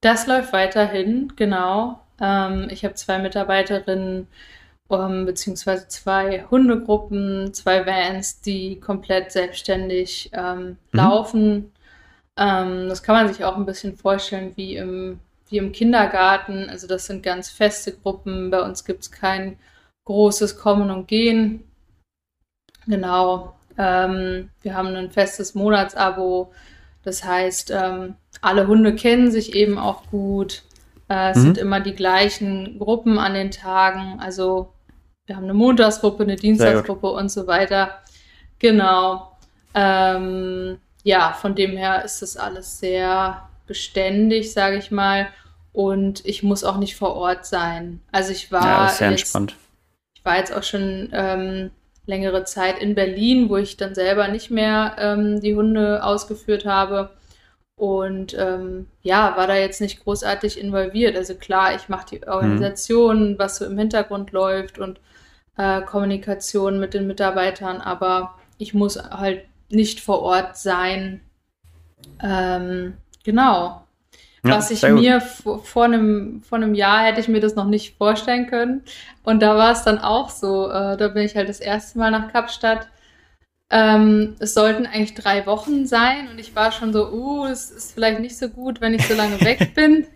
[0.00, 2.00] Das läuft weiterhin, genau.
[2.20, 4.26] Ähm, ich habe zwei Mitarbeiterinnen,
[4.88, 10.76] um, ähm, beziehungsweise zwei Hundegruppen, zwei Vans, die komplett selbstständig ähm, mhm.
[10.92, 11.72] laufen.
[12.36, 16.68] Ähm, das kann man sich auch ein bisschen vorstellen wie im, wie im Kindergarten.
[16.68, 18.50] Also das sind ganz feste Gruppen.
[18.50, 19.56] Bei uns gibt es kein
[20.10, 21.62] großes Kommen und Gehen.
[22.88, 23.54] Genau.
[23.78, 26.52] Ähm, wir haben ein festes Monatsabo.
[27.04, 30.64] Das heißt, ähm, alle Hunde kennen sich eben auch gut.
[31.08, 31.42] Äh, es mhm.
[31.42, 34.18] sind immer die gleichen Gruppen an den Tagen.
[34.18, 34.72] Also
[35.26, 38.00] wir haben eine Montagsgruppe, eine Dienstagsgruppe und so weiter.
[38.58, 39.30] Genau.
[39.74, 45.28] Ähm, ja, von dem her ist das alles sehr beständig, sage ich mal.
[45.72, 48.00] Und ich muss auch nicht vor Ort sein.
[48.10, 49.54] Also ich war ja, sehr jetzt, entspannt
[50.20, 51.70] ich war jetzt auch schon ähm,
[52.04, 57.10] längere Zeit in Berlin, wo ich dann selber nicht mehr ähm, die Hunde ausgeführt habe.
[57.74, 61.16] Und ähm, ja, war da jetzt nicht großartig involviert.
[61.16, 63.38] Also klar, ich mache die Organisation, mhm.
[63.38, 65.00] was so im Hintergrund läuft und
[65.56, 71.22] äh, Kommunikation mit den Mitarbeitern, aber ich muss halt nicht vor Ort sein.
[72.22, 73.86] Ähm, genau.
[74.42, 77.66] Ja, Was ich mir vor, vor, einem, vor einem Jahr hätte ich mir das noch
[77.66, 78.82] nicht vorstellen können.
[79.22, 80.68] Und da war es dann auch so.
[80.68, 82.88] Äh, da bin ich halt das erste Mal nach Kapstadt.
[83.70, 87.92] Ähm, es sollten eigentlich drei Wochen sein und ich war schon so, uh, es ist
[87.92, 90.06] vielleicht nicht so gut, wenn ich so lange weg bin.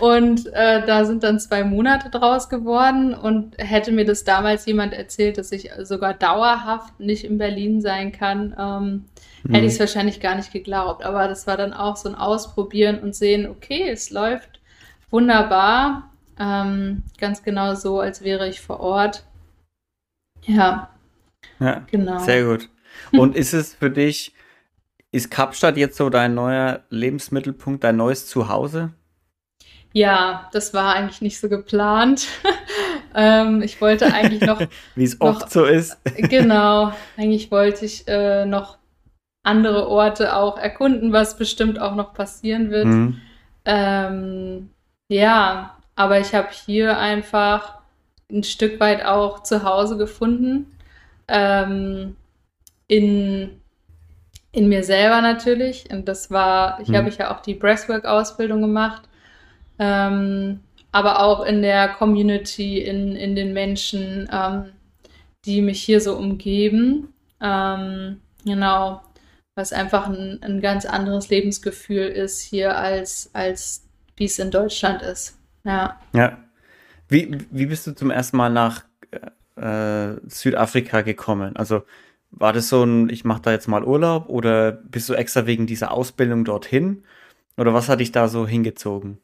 [0.00, 4.92] Und äh, da sind dann zwei Monate draus geworden und hätte mir das damals jemand
[4.92, 9.04] erzählt, dass ich sogar dauerhaft nicht in Berlin sein kann, ähm,
[9.44, 9.54] mhm.
[9.54, 11.04] hätte ich es wahrscheinlich gar nicht geglaubt.
[11.04, 14.60] Aber das war dann auch so ein Ausprobieren und sehen, okay, es läuft
[15.10, 16.10] wunderbar.
[16.38, 19.24] Ähm, ganz genau so, als wäre ich vor Ort.
[20.44, 20.90] Ja.
[21.60, 22.18] Ja, genau.
[22.18, 22.68] Sehr gut.
[23.12, 24.34] Und ist es für dich,
[25.12, 28.92] ist Kapstadt jetzt so dein neuer Lebensmittelpunkt, dein neues Zuhause?
[29.92, 32.26] Ja, das war eigentlich nicht so geplant.
[33.14, 34.60] ähm, ich wollte eigentlich noch.
[34.94, 35.98] Wie es oft so ist.
[36.16, 36.92] genau.
[37.16, 38.78] Eigentlich wollte ich äh, noch
[39.42, 42.86] andere Orte auch erkunden, was bestimmt auch noch passieren wird.
[42.86, 43.20] Mhm.
[43.64, 44.70] Ähm,
[45.08, 47.78] ja, aber ich habe hier einfach
[48.30, 50.66] ein Stück weit auch zu Hause gefunden.
[51.28, 52.16] Ähm,
[52.86, 53.60] in,
[54.52, 55.90] in mir selber natürlich.
[55.90, 56.96] Und das war, ich mhm.
[56.96, 59.02] habe ja auch die Breathwork-Ausbildung gemacht
[59.78, 60.60] ähm,
[60.92, 64.72] aber auch in der Community, in, in den Menschen, ähm,
[65.44, 67.12] die mich hier so umgeben.
[67.40, 69.00] Ähm, genau,
[69.54, 73.86] was einfach ein, ein ganz anderes Lebensgefühl ist hier, als, als
[74.16, 75.38] wie es in Deutschland ist.
[75.64, 76.00] Ja.
[76.14, 76.38] Ja.
[77.08, 78.84] Wie, wie bist du zum ersten Mal nach
[79.56, 81.56] äh, Südafrika gekommen?
[81.56, 81.82] Also
[82.30, 85.66] war das so ein, ich mache da jetzt mal Urlaub oder bist du extra wegen
[85.66, 87.04] dieser Ausbildung dorthin?
[87.58, 89.18] Oder was hat dich da so hingezogen?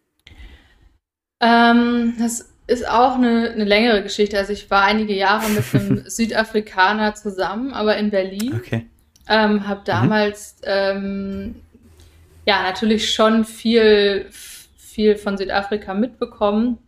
[1.40, 4.36] Ähm, das ist auch eine, eine längere Geschichte.
[4.36, 8.54] Also ich war einige Jahre mit einem Südafrikaner zusammen, aber in Berlin.
[8.54, 8.86] Okay.
[9.28, 9.84] Ähm, habe mhm.
[9.84, 10.66] damals mhm.
[10.66, 11.54] ähm,
[12.46, 16.78] ja natürlich schon viel, viel von Südafrika mitbekommen,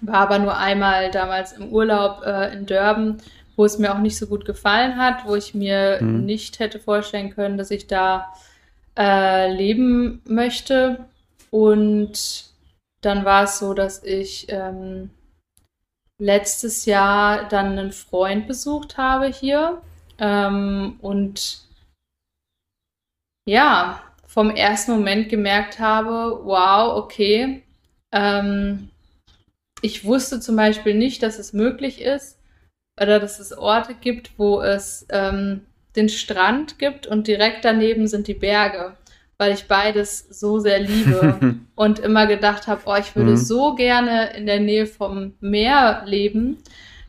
[0.00, 3.18] war aber nur einmal damals im Urlaub äh, in Durban,
[3.56, 6.24] wo es mir auch nicht so gut gefallen hat, wo ich mir mhm.
[6.24, 8.32] nicht hätte vorstellen können, dass ich da
[8.96, 11.06] äh, leben möchte.
[11.50, 12.46] Und
[13.00, 15.10] dann war es so, dass ich ähm,
[16.18, 19.82] letztes Jahr dann einen Freund besucht habe hier
[20.18, 21.60] ähm, und
[23.46, 27.62] ja, vom ersten Moment gemerkt habe, wow, okay,
[28.12, 28.90] ähm,
[29.82, 32.38] ich wusste zum Beispiel nicht, dass es möglich ist
[33.00, 38.26] oder dass es Orte gibt, wo es ähm, den Strand gibt und direkt daneben sind
[38.26, 38.96] die Berge
[39.38, 43.36] weil ich beides so sehr liebe und immer gedacht habe, oh, ich würde mhm.
[43.36, 46.58] so gerne in der Nähe vom Meer leben.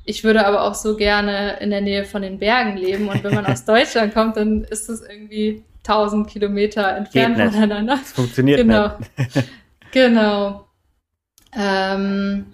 [0.05, 3.09] Ich würde aber auch so gerne in der Nähe von den Bergen leben.
[3.09, 7.97] Und wenn man aus Deutschland kommt, dann ist es irgendwie 1000 Kilometer entfernt voneinander.
[7.97, 8.91] Das funktioniert genau.
[9.17, 9.43] nicht.
[9.91, 10.67] genau.
[11.57, 12.45] Ähm,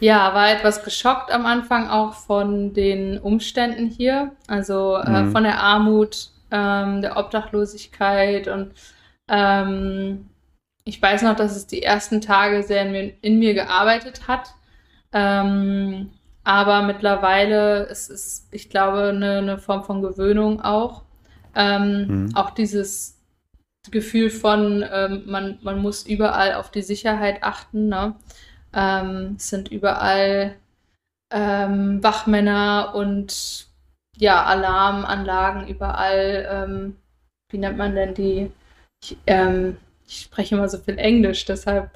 [0.00, 4.32] ja, war etwas geschockt am Anfang auch von den Umständen hier.
[4.46, 5.32] Also äh, mhm.
[5.32, 8.72] von der Armut, ähm, der Obdachlosigkeit und
[9.28, 10.28] ähm,
[10.84, 14.54] ich weiß noch, dass es die ersten Tage sehr in mir, in mir gearbeitet hat.
[15.12, 16.10] Ähm,
[16.48, 21.02] aber mittlerweile ist es, ich glaube, eine, eine Form von Gewöhnung auch.
[21.54, 22.36] Ähm, mhm.
[22.36, 23.18] Auch dieses
[23.90, 27.88] Gefühl von, ähm, man, man muss überall auf die Sicherheit achten.
[27.88, 28.16] Ne?
[28.72, 30.54] Ähm, es sind überall
[31.30, 33.66] ähm, Wachmänner und
[34.16, 36.48] ja, Alarmanlagen überall.
[36.50, 36.96] Ähm,
[37.50, 38.50] wie nennt man denn die?
[39.04, 41.90] Ich, ähm, ich spreche immer so viel Englisch, deshalb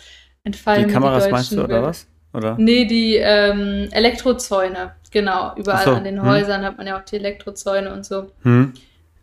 [0.45, 2.07] entfallen die Kameras die meinst du, oder was?
[2.33, 2.57] Oder?
[2.59, 5.55] Nee, die ähm, Elektrozäune, genau.
[5.57, 6.29] Überall so, an den hm.
[6.29, 8.31] Häusern hat man ja auch die Elektrozäune und so.
[8.43, 8.73] Hm.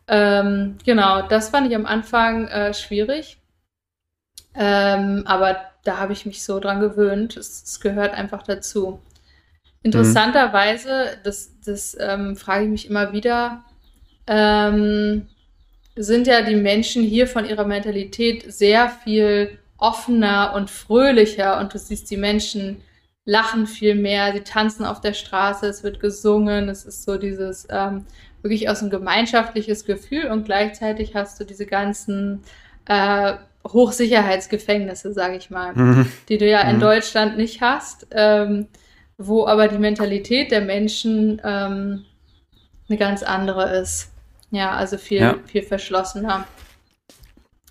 [0.08, 3.38] Ähm, genau, das fand ich am Anfang äh, schwierig.
[4.56, 7.38] Ähm, aber da habe ich mich so dran gewöhnt.
[7.38, 9.00] Es, es gehört einfach dazu.
[9.82, 13.63] Interessanterweise, das, das ähm, frage ich mich immer wieder,
[14.28, 15.28] ähm,
[15.95, 21.80] sind ja die Menschen hier von ihrer Mentalität sehr viel offener und fröhlicher und du
[21.80, 22.82] siehst die Menschen
[23.30, 27.68] lachen viel mehr, sie tanzen auf der Straße, es wird gesungen, es ist so dieses
[27.70, 28.06] ähm,
[28.42, 32.44] wirklich aus ein gemeinschaftliches Gefühl und gleichzeitig hast du diese ganzen
[32.86, 33.34] äh,
[33.68, 36.12] Hochsicherheitsgefängnisse, sage ich mal, mhm.
[36.30, 36.82] die du ja in mhm.
[36.82, 38.08] Deutschland nicht hast.
[38.12, 38.68] Ähm,
[39.20, 42.06] wo aber die Mentalität der Menschen ähm,
[42.88, 44.12] eine ganz andere ist.
[44.50, 45.36] Ja, also viel, ja.
[45.46, 46.48] viel verschlossener.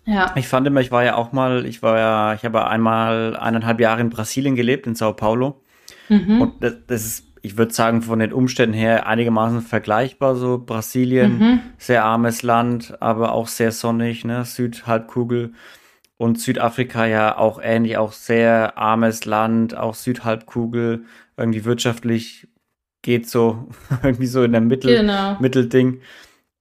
[0.09, 0.33] Ja.
[0.37, 3.79] Ich fand immer, ich war ja auch mal, ich war ja, ich habe einmal eineinhalb
[3.79, 5.61] Jahre in Brasilien gelebt, in Sao Paulo.
[6.09, 6.41] Mhm.
[6.41, 10.35] Und das, das, ist ich würde sagen, von den Umständen her einigermaßen vergleichbar.
[10.35, 11.61] So Brasilien, mhm.
[11.77, 14.45] sehr armes Land, aber auch sehr sonnig, ne?
[14.45, 15.53] Südhalbkugel.
[16.17, 21.05] Und Südafrika ja auch ähnlich, auch sehr armes Land, auch Südhalbkugel,
[21.37, 22.49] irgendwie wirtschaftlich
[23.03, 23.69] geht so
[24.03, 25.37] irgendwie so in der Mittel, genau.
[25.39, 26.01] Mittelding.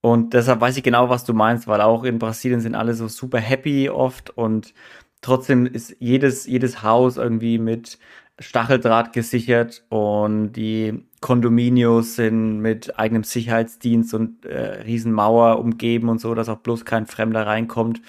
[0.07, 3.09] Und deshalb weiß ich genau, was du meinst, weil auch in Brasilien sind alle so
[3.09, 4.73] super happy oft und
[5.21, 7.99] trotzdem ist jedes, jedes Haus irgendwie mit
[8.39, 16.33] Stacheldraht gesichert und die Kondominios sind mit eigenem Sicherheitsdienst und äh, Riesenmauer umgeben und so,
[16.35, 18.01] dass auch bloß kein Fremder reinkommt.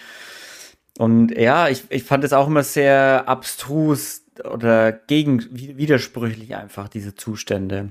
[0.98, 7.16] Und ja, ich, ich fand es auch immer sehr abstrus oder gegen widersprüchlich einfach, diese
[7.16, 7.90] Zustände.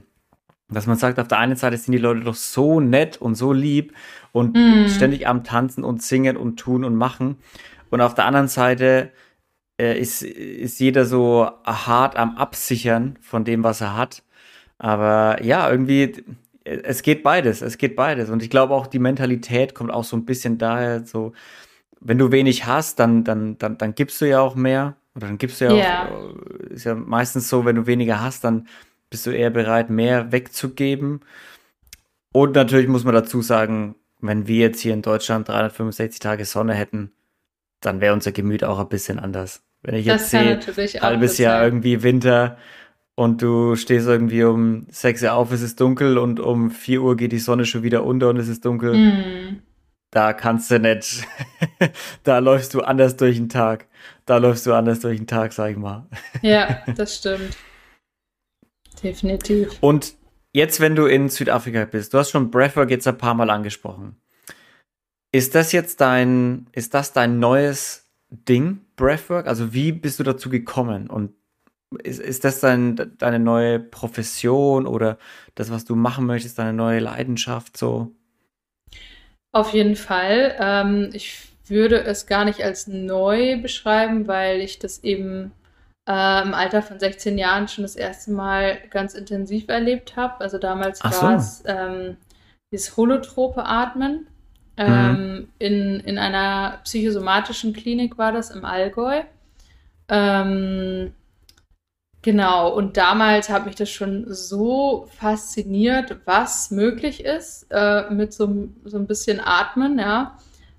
[0.69, 3.53] Dass man sagt, auf der einen Seite sind die Leute doch so nett und so
[3.53, 3.93] lieb
[4.33, 4.89] und mm.
[4.89, 7.37] ständig am Tanzen und singen und tun und machen.
[7.89, 9.11] Und auf der anderen Seite
[9.79, 14.23] äh, ist, ist jeder so hart am Absichern von dem, was er hat.
[14.77, 16.23] Aber ja, irgendwie,
[16.63, 18.29] es geht beides, es geht beides.
[18.29, 21.33] Und ich glaube auch, die Mentalität kommt auch so ein bisschen daher, so,
[21.99, 24.95] wenn du wenig hast, dann, dann, dann, dann gibst du ja auch mehr.
[25.15, 26.09] Oder dann gibst du ja yeah.
[26.09, 26.35] auch,
[26.69, 28.67] äh, ist ja meistens so, wenn du weniger hast, dann
[29.09, 31.21] bist du eher bereit, mehr wegzugeben.
[32.33, 36.73] Und natürlich muss man dazu sagen, wenn wir jetzt hier in Deutschland 365 Tage Sonne
[36.73, 37.11] hätten,
[37.81, 39.63] dann wäre unser Gemüt auch ein bisschen anders.
[39.83, 40.59] Wenn ich jetzt sehe,
[41.01, 42.57] halbes Jahr irgendwie Winter
[43.15, 47.15] und du stehst irgendwie um 6 Uhr auf, es ist dunkel und um 4 Uhr
[47.15, 48.95] geht die Sonne schon wieder unter und es ist dunkel.
[48.95, 49.61] Mm.
[50.09, 51.27] Da kannst du nicht,
[52.23, 53.87] da läufst du anders durch den Tag.
[54.25, 56.07] Da läufst du anders durch den Tag, sag ich mal.
[56.41, 57.57] Ja, das stimmt.
[59.03, 59.77] Definitiv.
[59.81, 60.15] Und
[60.53, 64.17] jetzt, wenn du in Südafrika bist, du hast schon Breathwork jetzt ein paar Mal angesprochen.
[65.31, 69.47] Ist das jetzt dein, ist das dein neues Ding, Breathwork?
[69.47, 71.09] Also wie bist du dazu gekommen?
[71.09, 71.33] Und
[72.03, 75.17] ist, ist das dein, deine neue Profession oder
[75.55, 78.11] das, was du machen möchtest, deine neue Leidenschaft so?
[79.51, 80.55] Auf jeden Fall.
[80.59, 85.51] Ähm, ich würde es gar nicht als neu beschreiben, weil ich das eben
[86.07, 90.39] äh, im Alter von 16 Jahren schon das erste Mal ganz intensiv erlebt habe.
[90.39, 91.21] Also damals so.
[91.21, 92.17] war es ähm,
[92.71, 94.27] dieses holotrope Atmen.
[94.79, 95.47] Ähm, mhm.
[95.57, 99.23] in, in einer psychosomatischen Klinik war das im Allgäu.
[100.07, 101.13] Ähm,
[102.21, 108.69] genau, und damals hat mich das schon so fasziniert, was möglich ist äh, mit so,
[108.85, 110.37] so ein bisschen Atmen, ja.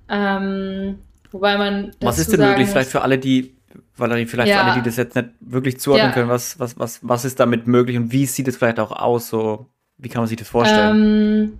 [0.08, 1.00] Ähm,
[1.32, 1.90] wobei man.
[2.00, 3.57] Was ist denn möglich, vielleicht für alle, die
[3.98, 4.58] Valerie, vielleicht ja.
[4.58, 6.14] für alle, die das jetzt nicht wirklich zuordnen ja.
[6.14, 9.28] können, was, was, was, was ist damit möglich und wie sieht es vielleicht auch aus?
[9.28, 10.96] So, wie kann man sich das vorstellen?
[10.96, 11.58] Ähm,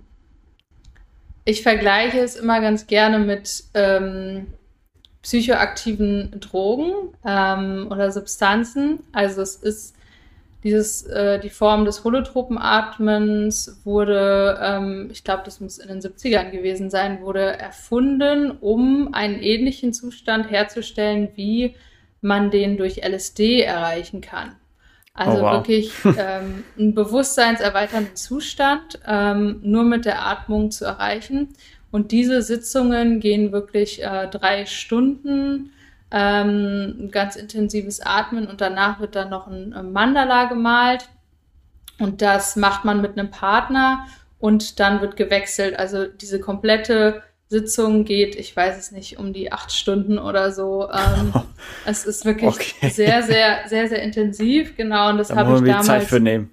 [1.45, 4.47] ich vergleiche es immer ganz gerne mit ähm,
[5.21, 6.93] psychoaktiven Drogen
[7.25, 8.99] ähm, oder Substanzen.
[9.11, 9.95] Also es ist
[10.63, 16.51] dieses, äh, die Form des Holotropenatmens wurde, ähm, ich glaube, das muss in den 70ern
[16.51, 21.75] gewesen sein, wurde erfunden, um einen ähnlichen Zustand herzustellen wie
[22.21, 24.55] man den durch LSD erreichen kann.
[25.13, 25.51] Also oh, wow.
[25.53, 31.49] wirklich ähm, einen bewusstseinserweiternden Zustand ähm, nur mit der Atmung zu erreichen.
[31.91, 35.71] Und diese Sitzungen gehen wirklich äh, drei Stunden,
[36.11, 41.09] ähm, ganz intensives Atmen und danach wird dann noch ein Mandala gemalt.
[41.99, 44.07] Und das macht man mit einem Partner
[44.39, 45.77] und dann wird gewechselt.
[45.77, 50.87] Also diese komplette Sitzung geht, ich weiß es nicht, um die acht Stunden oder so.
[50.91, 51.33] Ähm,
[51.85, 52.89] es ist wirklich okay.
[52.89, 55.09] sehr, sehr, sehr, sehr intensiv, genau.
[55.09, 55.87] Und das habe ich damals.
[55.87, 56.51] Zeit für nehmen.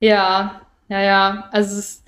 [0.00, 1.48] Ja, ja, ja.
[1.52, 2.02] Also es,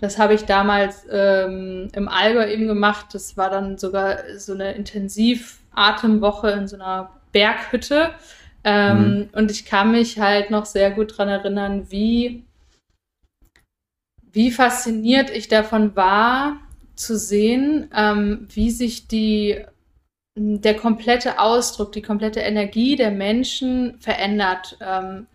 [0.00, 3.06] das habe ich damals ähm, im Allgäu eben gemacht.
[3.12, 8.12] Das war dann sogar so eine Intensiv-Atemwoche in so einer Berghütte.
[8.62, 9.28] Ähm, mhm.
[9.32, 12.44] Und ich kann mich halt noch sehr gut daran erinnern, wie,
[14.30, 16.60] wie fasziniert ich davon war,
[16.96, 19.64] zu sehen, ähm, wie sich die,
[20.34, 25.26] der komplette Ausdruck, die komplette Energie der Menschen verändert ähm,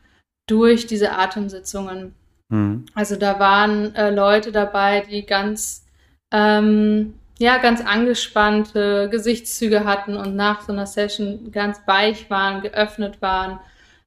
[0.48, 2.14] durch diese Atemsitzungen.
[2.50, 2.86] Mhm.
[2.94, 5.86] Also da waren äh, Leute dabei, die ganz,
[6.32, 13.22] ähm, ja, ganz angespannte Gesichtszüge hatten und nach so einer Session ganz weich waren, geöffnet
[13.22, 13.60] waren.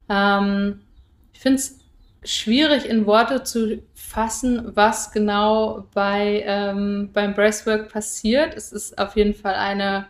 [0.09, 0.81] Ähm,
[1.33, 1.79] ich finde es
[2.25, 3.83] schwierig in Worte zu
[4.15, 8.55] fassen, was genau bei, ähm, beim Breathwork passiert.
[8.55, 10.07] Es ist auf jeden Fall eine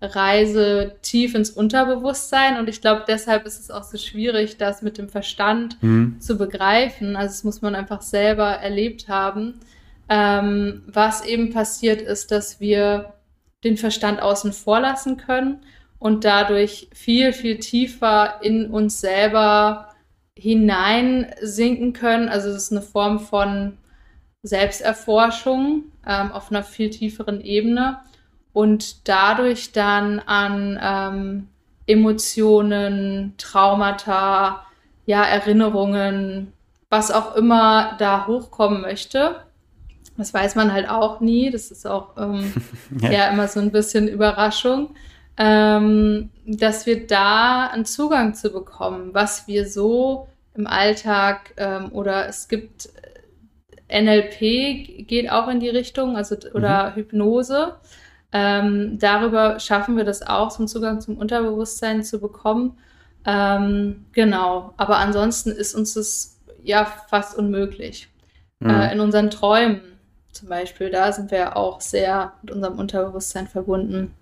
[0.00, 4.98] Reise tief ins Unterbewusstsein und ich glaube, deshalb ist es auch so schwierig, das mit
[4.98, 6.20] dem Verstand mhm.
[6.20, 7.16] zu begreifen.
[7.16, 9.60] Also es muss man einfach selber erlebt haben.
[10.08, 13.14] Ähm, was eben passiert ist, dass wir
[13.62, 15.60] den Verstand außen vor lassen können
[15.98, 19.93] und dadurch viel, viel tiefer in uns selber
[20.36, 22.28] hineinsinken können.
[22.28, 23.78] Also es ist eine Form von
[24.42, 27.98] Selbsterforschung ähm, auf einer viel tieferen Ebene
[28.52, 31.48] und dadurch dann an ähm,
[31.86, 34.64] Emotionen, Traumata,
[35.06, 36.52] ja, Erinnerungen,
[36.88, 39.44] was auch immer da hochkommen möchte.
[40.16, 41.50] Das weiß man halt auch nie.
[41.50, 42.52] Das ist auch ähm,
[43.00, 43.10] ja.
[43.10, 43.28] ja.
[43.28, 44.90] immer so ein bisschen Überraschung,
[45.36, 52.28] ähm, dass wir da einen Zugang zu bekommen, was wir so im Alltag ähm, oder
[52.28, 52.88] es gibt
[53.88, 56.94] äh, NLP geht auch in die Richtung, also oder mhm.
[56.94, 57.74] Hypnose.
[58.32, 62.78] Ähm, darüber schaffen wir das auch, so einen Zugang zum Unterbewusstsein zu bekommen.
[63.26, 68.08] Ähm, genau, aber ansonsten ist uns das ja fast unmöglich.
[68.60, 68.70] Mhm.
[68.70, 69.80] Äh, in unseren Träumen
[70.32, 74.14] zum Beispiel, da sind wir ja auch sehr mit unserem Unterbewusstsein verbunden.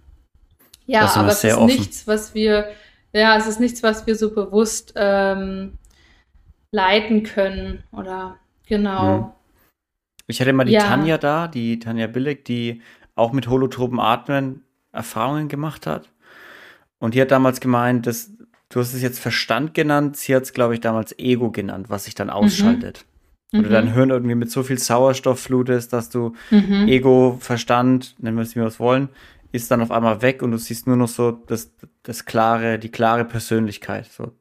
[0.86, 1.66] Ja, aber es ist offen.
[1.66, 2.68] nichts, was wir,
[3.12, 5.78] ja, es ist nichts, was wir so bewusst ähm,
[6.70, 9.18] leiten können oder genau.
[9.18, 9.26] Mhm.
[10.26, 10.80] Ich hatte mal die ja.
[10.80, 12.82] Tanja da, die Tanja Billig, die
[13.14, 16.10] auch mit holotropen Atmen Erfahrungen gemacht hat.
[16.98, 18.30] Und die hat damals gemeint, dass
[18.68, 22.04] du hast es jetzt Verstand genannt, sie hat es, glaube ich, damals Ego genannt, was
[22.04, 22.34] sich dann mhm.
[22.34, 23.04] ausschaltet.
[23.52, 23.60] Mhm.
[23.60, 26.88] Oder dein Hirn irgendwie mit so viel Sauerstoff flutest, dass du mhm.
[26.88, 29.08] Ego, Verstand, nennen wir es wie wir es wollen,
[29.52, 31.70] ist dann auf einmal weg und du siehst nur noch so das,
[32.02, 34.06] das klare, die klare Persönlichkeit.
[34.06, 34.32] So,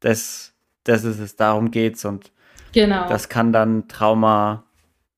[0.00, 2.32] das, das ist es, darum geht's und
[2.72, 3.08] genau.
[3.08, 4.64] das kann dann Trauma,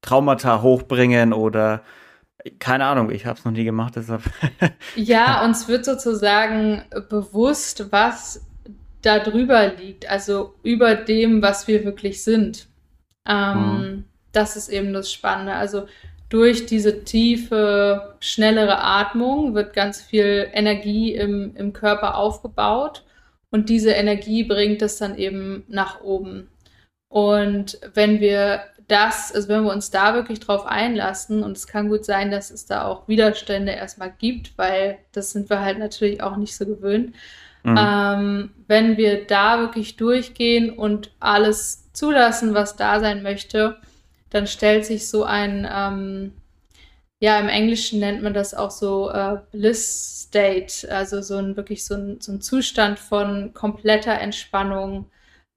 [0.01, 1.83] Traumata hochbringen oder
[2.59, 4.23] keine Ahnung, ich habe es noch nie gemacht, deshalb.
[4.97, 8.45] ja, uns wird sozusagen bewusst, was
[9.01, 12.69] da drüber liegt, also über dem, was wir wirklich sind.
[13.27, 14.05] Ähm, mhm.
[14.33, 15.55] Das ist eben das Spannende.
[15.55, 15.87] Also
[16.35, 23.05] durch diese tiefe, schnellere Atmung wird ganz viel Energie im, im Körper aufgebaut
[23.51, 26.49] und diese Energie bringt es dann eben nach oben.
[27.07, 31.89] Und wenn wir das, also wenn wir uns da wirklich drauf einlassen, und es kann
[31.89, 36.21] gut sein, dass es da auch Widerstände erstmal gibt, weil das sind wir halt natürlich
[36.21, 37.15] auch nicht so gewöhnt.
[37.63, 37.79] Mhm.
[37.79, 43.77] Ähm, wenn wir da wirklich durchgehen und alles zulassen, was da sein möchte,
[44.35, 46.33] dann stellt sich so ein, ähm,
[47.21, 51.85] ja, im Englischen nennt man das auch so äh, Bliss State, also so ein wirklich
[51.85, 55.07] so ein, so ein Zustand von kompletter Entspannung.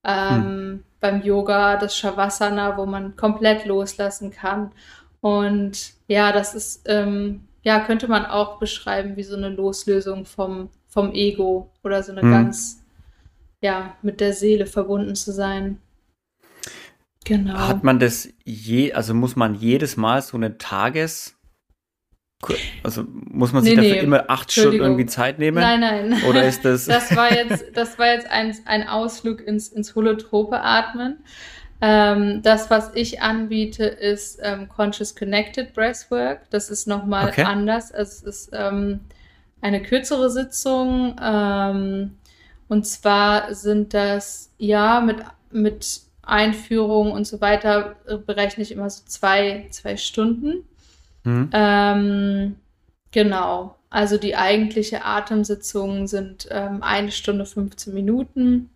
[0.06, 4.72] Ähm, hm beim Yoga das Shavasana, wo man komplett loslassen kann.
[5.22, 10.70] Und ja, das ist, ähm, ja, könnte man auch beschreiben wie so eine Loslösung vom,
[10.88, 12.32] vom Ego oder so eine hm.
[12.32, 12.84] ganz,
[13.62, 15.80] ja, mit der Seele verbunden zu sein.
[17.28, 17.58] Genau.
[17.58, 21.38] Hat man das je, also muss man jedes Mal so eine Tages-
[22.84, 24.00] also muss man sich nee, dafür nee.
[24.00, 25.58] immer acht Stunden irgendwie Zeit nehmen?
[25.58, 26.24] Nein, nein.
[26.30, 26.86] Oder ist das.
[26.86, 31.18] das war jetzt, das war jetzt ein, ein Ausflug ins, ins holotrope Atmen.
[31.82, 36.50] Ähm, das, was ich anbiete, ist ähm, Conscious Connected Breathwork.
[36.52, 37.44] Das ist nochmal okay.
[37.44, 37.92] anders.
[37.92, 39.00] Es ist ähm,
[39.62, 41.16] eine kürzere Sitzung.
[41.22, 42.18] Ähm,
[42.68, 45.18] und zwar sind das, ja, mit,
[45.52, 50.68] mit Einführung und so weiter äh, berechne ich immer so zwei, zwei Stunden.
[51.24, 51.50] Mhm.
[51.54, 52.56] Ähm,
[53.12, 53.78] genau.
[53.90, 58.70] Also die eigentliche Atemsitzung sind ähm, eine Stunde 15 Minuten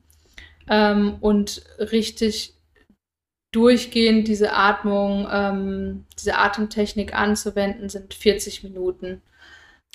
[0.70, 2.54] ähm, und richtig
[3.52, 9.22] durchgehend diese Atmung, ähm, diese Atemtechnik anzuwenden, sind 40 Minuten.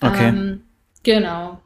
[0.03, 0.29] Okay.
[0.29, 0.62] Ähm,
[1.03, 1.61] genau.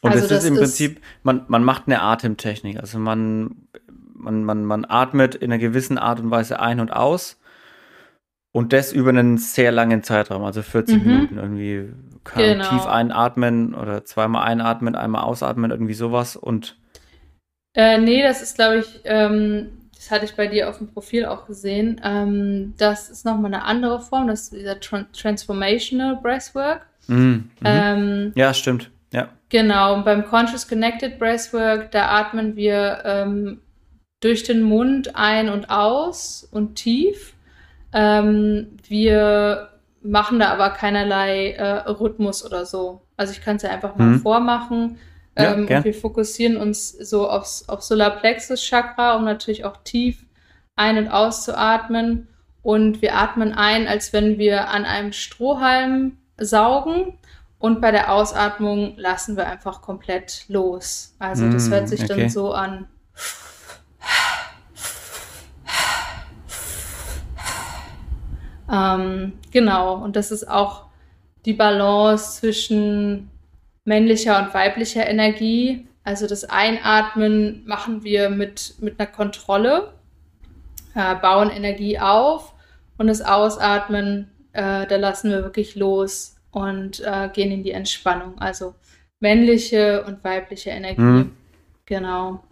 [0.00, 2.78] Und also das ist im Prinzip, man, man macht eine Atemtechnik.
[2.80, 3.68] Also man,
[4.20, 7.40] man, man, man atmet in einer gewissen Art und Weise ein und aus
[8.52, 11.06] und das über einen sehr langen Zeitraum, also 40 mhm.
[11.06, 11.92] Minuten irgendwie.
[12.34, 12.68] Genau.
[12.68, 16.76] tief einatmen oder zweimal einatmen, einmal ausatmen, irgendwie sowas und.
[17.74, 21.24] Äh, nee, das ist, glaube ich, ähm, das hatte ich bei dir auf dem Profil
[21.24, 22.00] auch gesehen.
[22.04, 26.86] Ähm, das ist nochmal eine andere Form, das ist dieser Tran Transformational Breathwork.
[27.06, 27.50] Mhm.
[27.64, 28.90] Ähm, ja, stimmt.
[29.12, 29.28] Ja.
[29.48, 33.60] Genau, und beim Conscious Connected Breathwork, da atmen wir ähm,
[34.20, 37.34] durch den Mund ein und aus und tief.
[37.92, 39.70] Ähm, wir
[40.02, 43.02] machen da aber keinerlei äh, Rhythmus oder so.
[43.16, 44.20] Also ich kann es ja einfach mal mhm.
[44.20, 44.98] vormachen.
[45.36, 50.24] Ähm, ja, und wir fokussieren uns so aufs, auf Solarplexus Chakra, um natürlich auch tief
[50.76, 52.28] ein- und auszuatmen.
[52.62, 57.18] Und wir atmen ein, als wenn wir an einem Strohhalm saugen.
[57.58, 61.14] Und bei der Ausatmung lassen wir einfach komplett los.
[61.18, 62.20] Also das mm, hört sich okay.
[62.20, 62.88] dann so an.
[68.70, 70.86] Ähm, genau, und das ist auch
[71.44, 73.30] die Balance zwischen
[73.84, 79.92] männlicher und weiblicher Energie, Also das Einatmen machen wir mit, mit einer Kontrolle,
[80.94, 82.54] äh, bauen Energie auf
[82.96, 88.38] und das Ausatmen, äh, da lassen wir wirklich los und äh, gehen in die Entspannung.
[88.38, 88.74] Also
[89.20, 91.00] männliche und weibliche Energie.
[91.00, 91.32] Mhm.
[91.84, 92.42] Genau.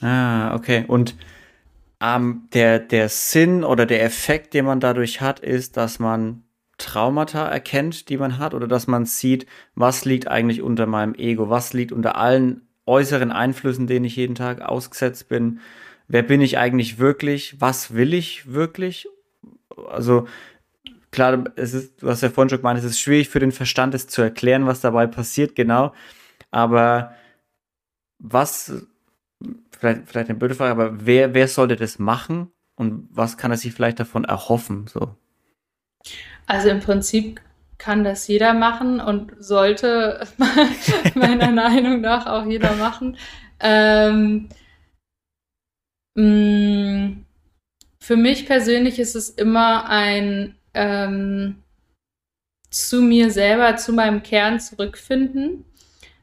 [0.00, 0.84] Ah, okay.
[0.86, 1.16] Und
[2.00, 6.44] ähm, der, der Sinn oder der Effekt, den man dadurch hat, ist, dass man
[6.78, 11.50] Traumata erkennt, die man hat, oder dass man sieht, was liegt eigentlich unter meinem Ego,
[11.50, 15.60] was liegt unter allen äußeren Einflüssen, denen ich jeden Tag ausgesetzt bin.
[16.06, 17.60] Wer bin ich eigentlich wirklich?
[17.60, 19.08] Was will ich wirklich?
[19.88, 20.26] Also,
[21.10, 23.94] klar, es ist, du hast ja vorhin schon gemeint, es ist schwierig für den Verstand,
[23.94, 25.92] es zu erklären, was dabei passiert, genau.
[26.50, 27.12] Aber
[28.18, 28.86] was,
[29.78, 33.56] vielleicht, vielleicht eine blöde Frage, aber wer, wer sollte das machen und was kann er
[33.56, 34.86] sich vielleicht davon erhoffen?
[34.86, 35.16] So.
[36.46, 37.40] Also im Prinzip
[37.78, 40.26] kann das jeder machen und sollte
[41.14, 43.16] meiner Meinung nach auch jeder machen.
[43.60, 44.48] Ähm,
[46.14, 47.24] mh, mm,
[48.00, 51.62] für mich persönlich ist es immer ein ähm,
[52.70, 55.64] zu mir selber, zu meinem Kern zurückfinden.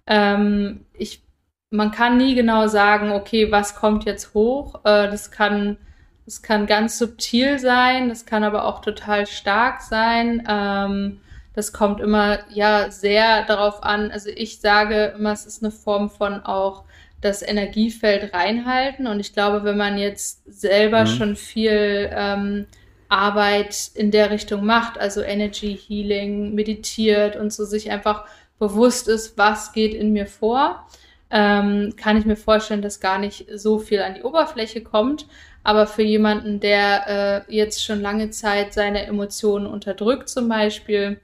[0.08, 1.22] Ähm, ich,
[1.70, 4.76] man kann nie genau sagen, okay, was kommt jetzt hoch.
[4.84, 5.78] Äh, das kann
[6.26, 10.44] das kann ganz subtil sein, das kann aber auch total stark sein.
[10.50, 11.22] Ähm,
[11.54, 14.12] das kommt immer ja sehr darauf an.
[14.12, 16.84] Also ich sage immer, es ist eine Form von auch
[17.22, 19.08] das Energiefeld reinhalten.
[19.08, 21.08] Und ich glaube, wenn man jetzt selber mhm.
[21.08, 22.66] schon viel ähm,
[23.08, 28.26] Arbeit in der Richtung macht, also Energy Healing, meditiert und so sich einfach
[28.58, 30.88] bewusst ist, was geht in mir vor,
[31.32, 35.28] ähm, kann ich mir vorstellen, dass gar nicht so viel an die Oberfläche kommt.
[35.64, 41.20] Aber für jemanden, der äh, jetzt schon lange Zeit seine Emotionen unterdrückt zum Beispiel,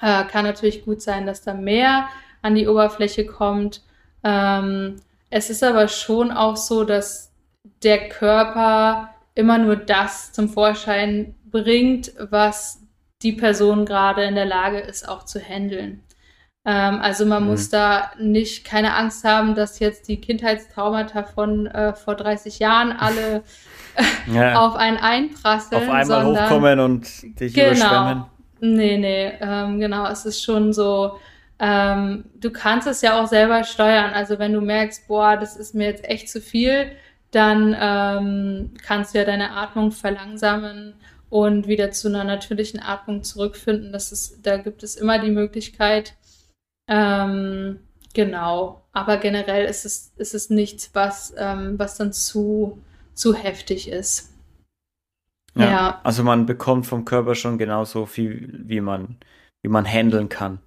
[0.00, 2.08] äh, kann natürlich gut sein, dass da mehr
[2.42, 3.82] an die Oberfläche kommt.
[4.24, 4.96] Ähm,
[5.28, 7.32] es ist aber schon auch so, dass
[7.82, 12.82] der Körper immer nur das zum Vorschein bringt, was
[13.22, 16.02] die Person gerade in der Lage ist, auch zu handeln.
[16.64, 17.50] Ähm, also man mhm.
[17.50, 22.92] muss da nicht keine Angst haben, dass jetzt die Kindheitstraumata von äh, vor 30 Jahren
[22.92, 23.42] alle
[24.32, 24.58] ja.
[24.60, 25.82] auf einen einprasseln.
[25.82, 28.24] Auf einmal sondern, hochkommen und dich genau, überschwemmen.
[28.60, 30.06] Nee, nee, ähm, genau.
[30.06, 31.18] Es ist schon so,
[31.58, 34.12] ähm, du kannst es ja auch selber steuern.
[34.12, 36.92] Also wenn du merkst, boah, das ist mir jetzt echt zu viel,
[37.30, 40.94] dann ähm, kannst du ja deine Atmung verlangsamen
[41.30, 43.92] und wieder zu einer natürlichen Atmung zurückfinden.
[43.92, 46.14] Das ist, da gibt es immer die Möglichkeit.
[46.90, 47.78] Ähm,
[48.12, 48.82] genau.
[48.92, 52.82] Aber generell ist es, ist es nichts, was, ähm, was dann zu,
[53.14, 54.32] zu heftig ist.
[55.54, 59.16] Ja, ja, Also man bekommt vom Körper schon genauso viel, wie man,
[59.62, 60.58] wie man handeln kann.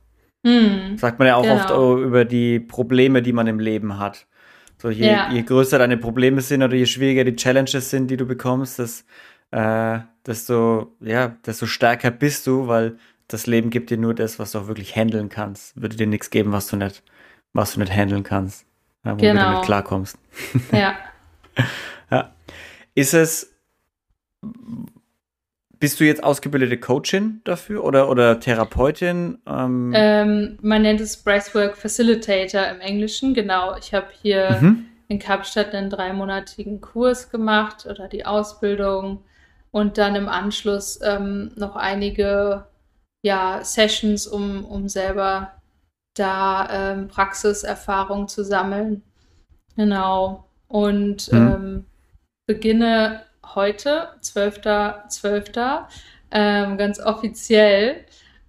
[0.43, 1.55] Mhm, Sagt man ja auch genau.
[1.55, 4.27] oft oh, über die Probleme, die man im Leben hat.
[4.77, 5.31] So je, ja.
[5.31, 9.05] je größer deine Probleme sind oder je schwieriger die Challenges sind, die du bekommst, das,
[9.51, 12.97] äh, desto, ja, desto stärker bist du, weil
[13.33, 15.79] das Leben gibt dir nur das, was du auch wirklich handeln kannst.
[15.81, 17.03] Würde dir nichts geben, was du nicht,
[17.53, 18.65] was du nicht handeln kannst.
[19.03, 19.33] Ja, wo genau.
[19.33, 20.17] du damit klarkommst.
[20.71, 20.95] Ja.
[22.11, 22.33] ja.
[22.95, 23.53] Ist es,
[25.79, 29.39] bist du jetzt ausgebildete Coachin dafür oder, oder Therapeutin?
[29.47, 33.75] Ähm, ähm, man nennt es Breathwork Facilitator im Englischen, genau.
[33.77, 34.85] Ich habe hier mhm.
[35.07, 39.23] in Kapstadt einen dreimonatigen Kurs gemacht oder die Ausbildung
[39.71, 42.67] und dann im Anschluss ähm, noch einige
[43.23, 45.53] ja, Sessions, um, um selber
[46.13, 49.01] da ähm, Praxiserfahrung zu sammeln.
[49.75, 50.45] Genau.
[50.67, 51.47] Und mhm.
[51.47, 51.85] ähm,
[52.45, 53.23] beginne
[53.55, 55.87] heute, 12.12., 12.,
[56.31, 58.05] ähm, ganz offiziell.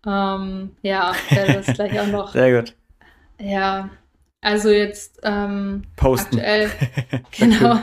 [0.07, 2.33] Ähm, ja, werde das gleich auch noch.
[2.33, 2.75] Sehr gut.
[3.39, 3.91] Ja,
[4.41, 6.37] also jetzt ähm, Posten.
[6.37, 6.71] aktuell.
[7.31, 7.81] genau.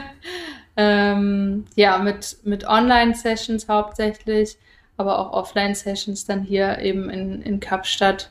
[0.76, 4.58] ähm, ja, mit, mit Online-Sessions hauptsächlich,
[4.96, 8.30] aber auch Offline-Sessions dann hier eben in, in Kapstadt.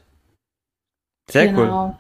[1.29, 1.87] Sehr genau.
[1.87, 1.95] cool.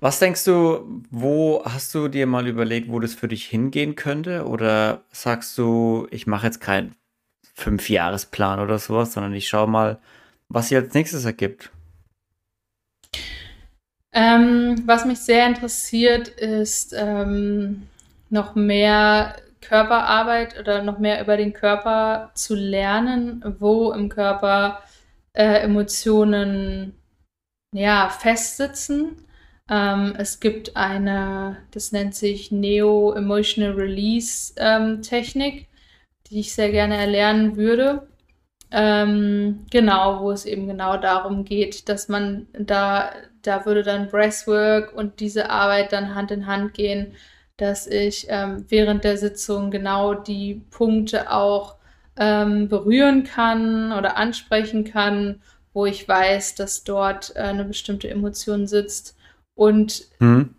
[0.00, 4.46] Was denkst du, wo hast du dir mal überlegt, wo das für dich hingehen könnte?
[4.46, 6.94] Oder sagst du, ich mache jetzt keinen
[7.54, 9.98] Fünfjahresplan oder sowas, sondern ich schaue mal,
[10.48, 11.70] was sich als nächstes ergibt?
[14.12, 17.86] Ähm, was mich sehr interessiert, ist ähm,
[18.30, 19.36] noch mehr
[19.70, 24.82] Körperarbeit oder noch mehr über den Körper zu lernen, wo im Körper
[25.32, 26.94] äh, Emotionen
[27.72, 29.24] ja festsitzen
[29.70, 35.68] ähm, es gibt eine, das nennt sich Neo Emotional Release ähm, Technik,
[36.26, 38.08] die ich sehr gerne erlernen würde.
[38.72, 43.12] ähm, genau, wo es eben genau darum geht, dass man da,
[43.42, 47.14] da würde dann Breathwork und diese Arbeit dann Hand in Hand gehen,
[47.60, 51.76] dass ich ähm, während der Sitzung genau die Punkte auch
[52.16, 55.40] ähm, berühren kann oder ansprechen kann,
[55.72, 59.16] wo ich weiß, dass dort äh, eine bestimmte Emotion sitzt
[59.54, 60.54] und mhm.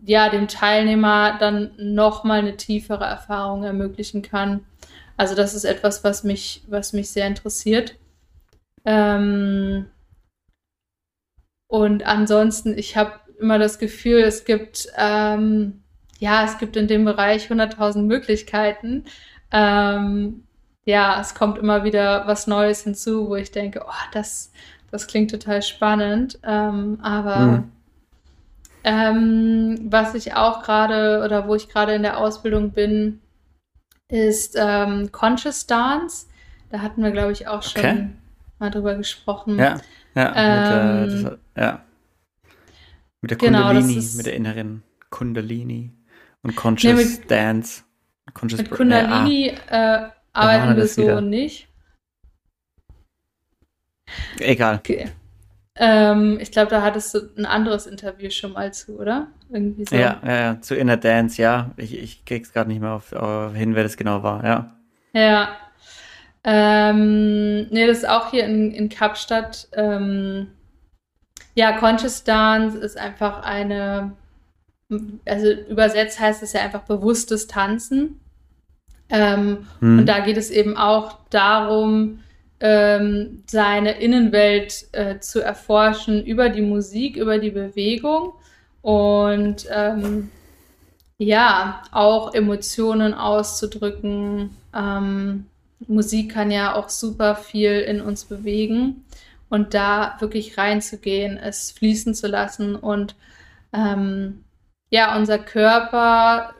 [0.00, 4.64] ja, dem Teilnehmer dann nochmal eine tiefere Erfahrung ermöglichen kann.
[5.16, 7.96] Also das ist etwas, was mich, was mich sehr interessiert.
[8.84, 9.86] Ähm,
[11.68, 15.83] und ansonsten, ich habe immer das Gefühl, es gibt, ähm,
[16.24, 19.04] ja, es gibt in dem Bereich 100.000 Möglichkeiten.
[19.52, 20.44] Ähm,
[20.86, 24.50] ja, es kommt immer wieder was Neues hinzu, wo ich denke, oh, das,
[24.90, 26.38] das klingt total spannend.
[26.42, 27.72] Ähm, aber mhm.
[28.84, 33.20] ähm, was ich auch gerade oder wo ich gerade in der Ausbildung bin,
[34.08, 36.26] ist ähm, Conscious Dance.
[36.70, 38.08] Da hatten wir, glaube ich, auch schon okay.
[38.58, 39.58] mal drüber gesprochen.
[39.58, 39.78] Ja,
[40.14, 40.28] ja,
[41.04, 41.84] mit, äh, das, ja.
[43.20, 45.92] mit der genau, Kundalini, ist, mit der inneren Kundalini
[46.44, 47.82] und Conscious nee, mit, Dance.
[48.32, 51.20] Conscious mit Kundalini äh, ah, äh, arbeiten wir so wieder.
[51.20, 51.68] nicht.
[54.38, 54.76] Egal.
[54.76, 55.10] Okay.
[55.76, 59.28] Ähm, ich glaube, da hattest du ein anderes Interview schon mal zu, oder?
[59.50, 59.96] Irgendwie so.
[59.96, 60.60] Ja, ja, ja.
[60.60, 61.72] zu Inner Dance, ja.
[61.76, 64.76] Ich, ich krieg's gerade nicht mehr auf, auf, hin, wer das genau war, ja.
[65.12, 65.56] Ja.
[66.44, 69.68] Ähm, nee, das ist auch hier in, in Kapstadt.
[69.72, 70.48] Ähm,
[71.54, 74.12] ja, Conscious Dance ist einfach eine,
[75.24, 78.20] also übersetzt heißt es ja einfach bewusstes Tanzen.
[79.08, 79.98] Ähm, hm.
[80.00, 82.20] Und da geht es eben auch darum,
[82.60, 88.32] ähm, seine Innenwelt äh, zu erforschen über die Musik, über die Bewegung
[88.80, 90.30] und ähm,
[91.18, 94.50] ja, auch Emotionen auszudrücken.
[94.74, 95.46] Ähm,
[95.86, 99.04] Musik kann ja auch super viel in uns bewegen
[99.48, 103.14] und da wirklich reinzugehen, es fließen zu lassen und
[103.72, 104.43] ähm,
[104.94, 106.54] ja, unser Körper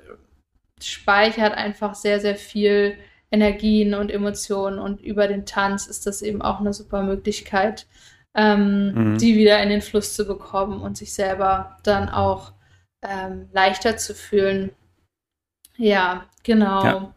[0.82, 2.98] speichert einfach sehr, sehr viel
[3.30, 7.86] Energien und Emotionen und über den Tanz ist das eben auch eine super Möglichkeit,
[8.34, 9.18] ähm, mhm.
[9.18, 12.54] die wieder in den Fluss zu bekommen und sich selber dann auch
[13.08, 14.72] ähm, leichter zu fühlen.
[15.76, 16.84] Ja, genau.
[16.84, 17.14] Ja.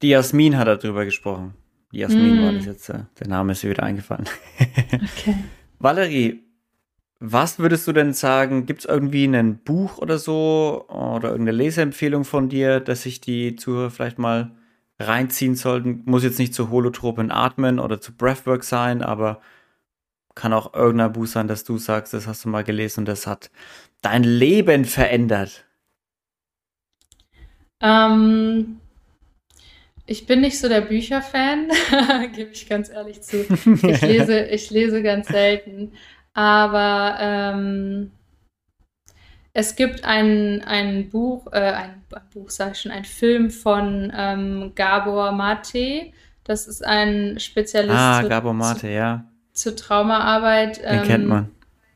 [0.00, 1.52] Die Jasmin hat darüber gesprochen.
[1.92, 2.44] Die Jasmin mm.
[2.44, 4.26] war das jetzt, äh, der Name ist mir wieder eingefallen.
[4.58, 5.34] okay.
[5.78, 6.47] Valerie,
[7.20, 8.66] was würdest du denn sagen?
[8.66, 13.56] Gibt es irgendwie ein Buch oder so oder irgendeine Leseempfehlung von dir, dass sich die
[13.56, 14.52] Zuhörer vielleicht mal
[15.00, 16.02] reinziehen sollten.
[16.04, 19.40] Muss jetzt nicht zu holotropen Atmen oder zu Breathwork sein, aber
[20.34, 23.26] kann auch irgendein Buch sein, dass du sagst, das hast du mal gelesen und das
[23.26, 23.50] hat
[24.02, 25.64] dein Leben verändert.
[27.80, 28.80] Ähm,
[30.06, 31.68] ich bin nicht so der Bücherfan,
[32.34, 33.44] gebe ich ganz ehrlich zu.
[33.82, 35.92] Ich lese, ich lese ganz selten.
[36.38, 38.12] Aber ähm,
[39.52, 44.70] es gibt ein, ein Buch, äh, ein, Buch sag ich schon, ein Film von ähm,
[44.76, 46.12] Gabor Mate.
[46.44, 49.24] Das ist ein Spezialist ah, zu, Gabor Mate, zu, ja.
[49.52, 50.76] zur Traumaarbeit.
[50.76, 51.50] Den ähm, kennt man.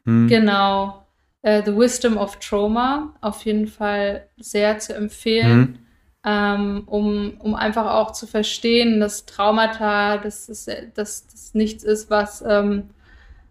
[0.07, 0.27] Hm.
[0.27, 1.07] Genau.
[1.43, 5.53] Äh, The Wisdom of Trauma, auf jeden Fall sehr zu empfehlen.
[5.53, 5.79] Hm.
[6.25, 12.11] Ähm, um, um einfach auch zu verstehen, dass Traumata, dass das, das, das nichts ist,
[12.11, 12.91] was ähm,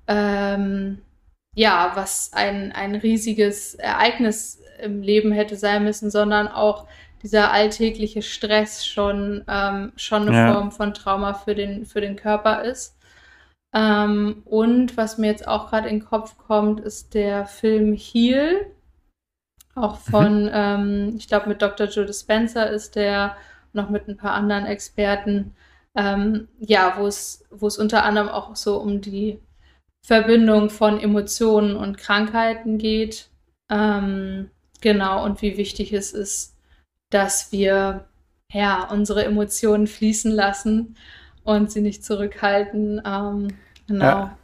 [0.08, 1.00] ähm,
[1.56, 6.88] ja, was ein, ein riesiges Ereignis im Leben hätte sein müssen, sondern auch
[7.22, 10.54] dieser alltägliche Stress schon, ähm, schon eine ja.
[10.54, 12.98] Form von Trauma für den, für den Körper ist.
[13.74, 18.66] Ähm, und was mir jetzt auch gerade in den Kopf kommt, ist der Film Heal.
[19.76, 20.12] Auch mhm.
[20.12, 20.52] von, mhm.
[20.54, 21.88] ähm, ich glaube, mit Dr.
[21.88, 23.38] Joe Dispenza ist der,
[23.74, 25.56] noch mit ein paar anderen Experten.
[25.96, 29.40] Ähm, ja, wo es, wo es unter anderem auch so um die
[30.06, 33.30] Verbindung von Emotionen und Krankheiten geht.
[33.70, 34.50] Ähm,
[34.82, 36.58] genau, und wie wichtig es ist,
[37.12, 38.08] dass wir
[38.52, 40.98] ja unsere Emotionen fließen lassen
[41.44, 43.02] und sie nicht zurückhalten.
[43.06, 43.48] Ähm,
[43.88, 44.06] genau.
[44.06, 44.38] Ja.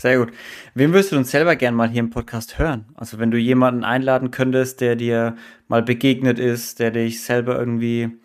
[0.00, 0.32] Sehr gut.
[0.74, 2.86] Wem würdest du uns selber gern mal hier im Podcast hören?
[2.94, 5.36] Also wenn du jemanden einladen könntest, der dir
[5.68, 8.18] mal begegnet ist, der dich selber irgendwie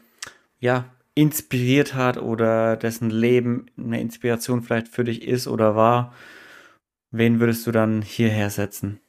[0.60, 0.86] ja
[1.18, 6.14] inspiriert hat oder dessen Leben eine Inspiration vielleicht für dich ist oder war,
[7.10, 9.00] wen würdest du dann hierher setzen?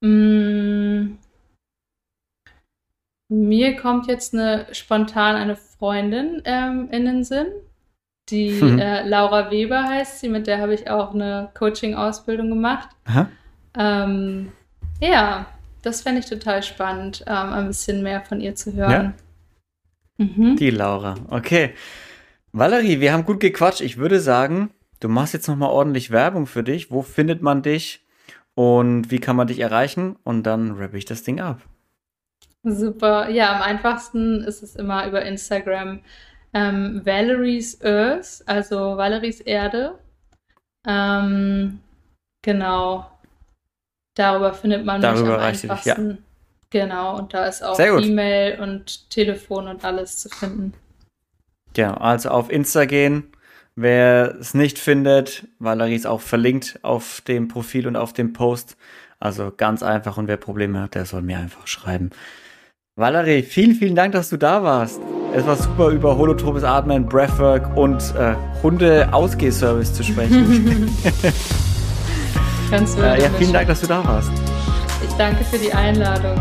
[0.00, 1.18] Mm,
[3.28, 7.48] mir kommt jetzt eine spontan eine Freundin ähm, in den Sinn.
[8.30, 8.78] Die mhm.
[8.78, 12.88] äh, Laura Weber heißt sie, mit der habe ich auch eine Coaching-Ausbildung gemacht.
[13.76, 14.52] Ähm,
[15.00, 15.44] ja,
[15.82, 18.90] das fände ich total spannend, ähm, ein bisschen mehr von ihr zu hören.
[18.90, 19.23] Ja.
[20.18, 20.56] Mhm.
[20.56, 21.14] Die Laura.
[21.28, 21.74] Okay.
[22.52, 23.80] Valerie, wir haben gut gequatscht.
[23.80, 26.90] Ich würde sagen, du machst jetzt nochmal ordentlich Werbung für dich.
[26.90, 28.04] Wo findet man dich
[28.54, 30.16] und wie kann man dich erreichen?
[30.22, 31.62] Und dann rappe ich das Ding ab.
[32.62, 33.28] Super.
[33.28, 36.00] Ja, am einfachsten ist es immer über Instagram
[36.54, 39.98] ähm, Valerie's Earth, also Valeries Erde.
[40.86, 41.80] Ähm,
[42.42, 43.10] genau.
[44.14, 46.08] Darüber findet man Darüber mich am einfachsten.
[46.08, 46.24] Dich, ja.
[46.74, 50.74] Genau, und da ist auch E-Mail und Telefon und alles zu finden.
[51.76, 53.30] Ja, also auf Insta gehen.
[53.76, 58.76] Wer es nicht findet, Valerie ist auch verlinkt auf dem Profil und auf dem Post.
[59.20, 62.10] Also ganz einfach und wer Probleme hat, der soll mir einfach schreiben.
[62.96, 65.00] Valerie, vielen, vielen Dank, dass du da warst.
[65.32, 70.90] Es war super, über holotropes Atmen, Breathwork und äh, Hunde-Ausgehservice zu sprechen.
[72.72, 74.32] Ganz äh, Ja, vielen Dank, dass du da warst.
[75.06, 76.40] Ich danke für die Einladung.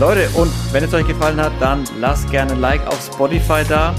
[0.00, 3.94] Leute, und wenn es euch gefallen hat, dann lasst gerne ein Like auf Spotify da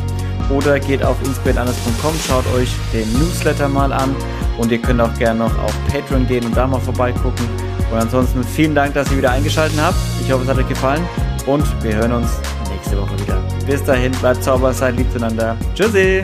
[0.50, 4.16] oder geht auf inspiratanders.com, schaut euch den Newsletter mal an
[4.58, 7.48] und ihr könnt auch gerne noch auf Patreon gehen und da mal vorbeigucken.
[7.92, 9.96] Und ansonsten vielen Dank, dass ihr wieder eingeschaltet habt.
[10.26, 11.08] Ich hoffe, es hat euch gefallen
[11.46, 12.32] und wir hören uns
[12.72, 13.40] nächste Woche wieder.
[13.68, 15.56] Bis dahin, bleibt sauber, seid lieb zueinander.
[15.76, 16.24] Tschüssi!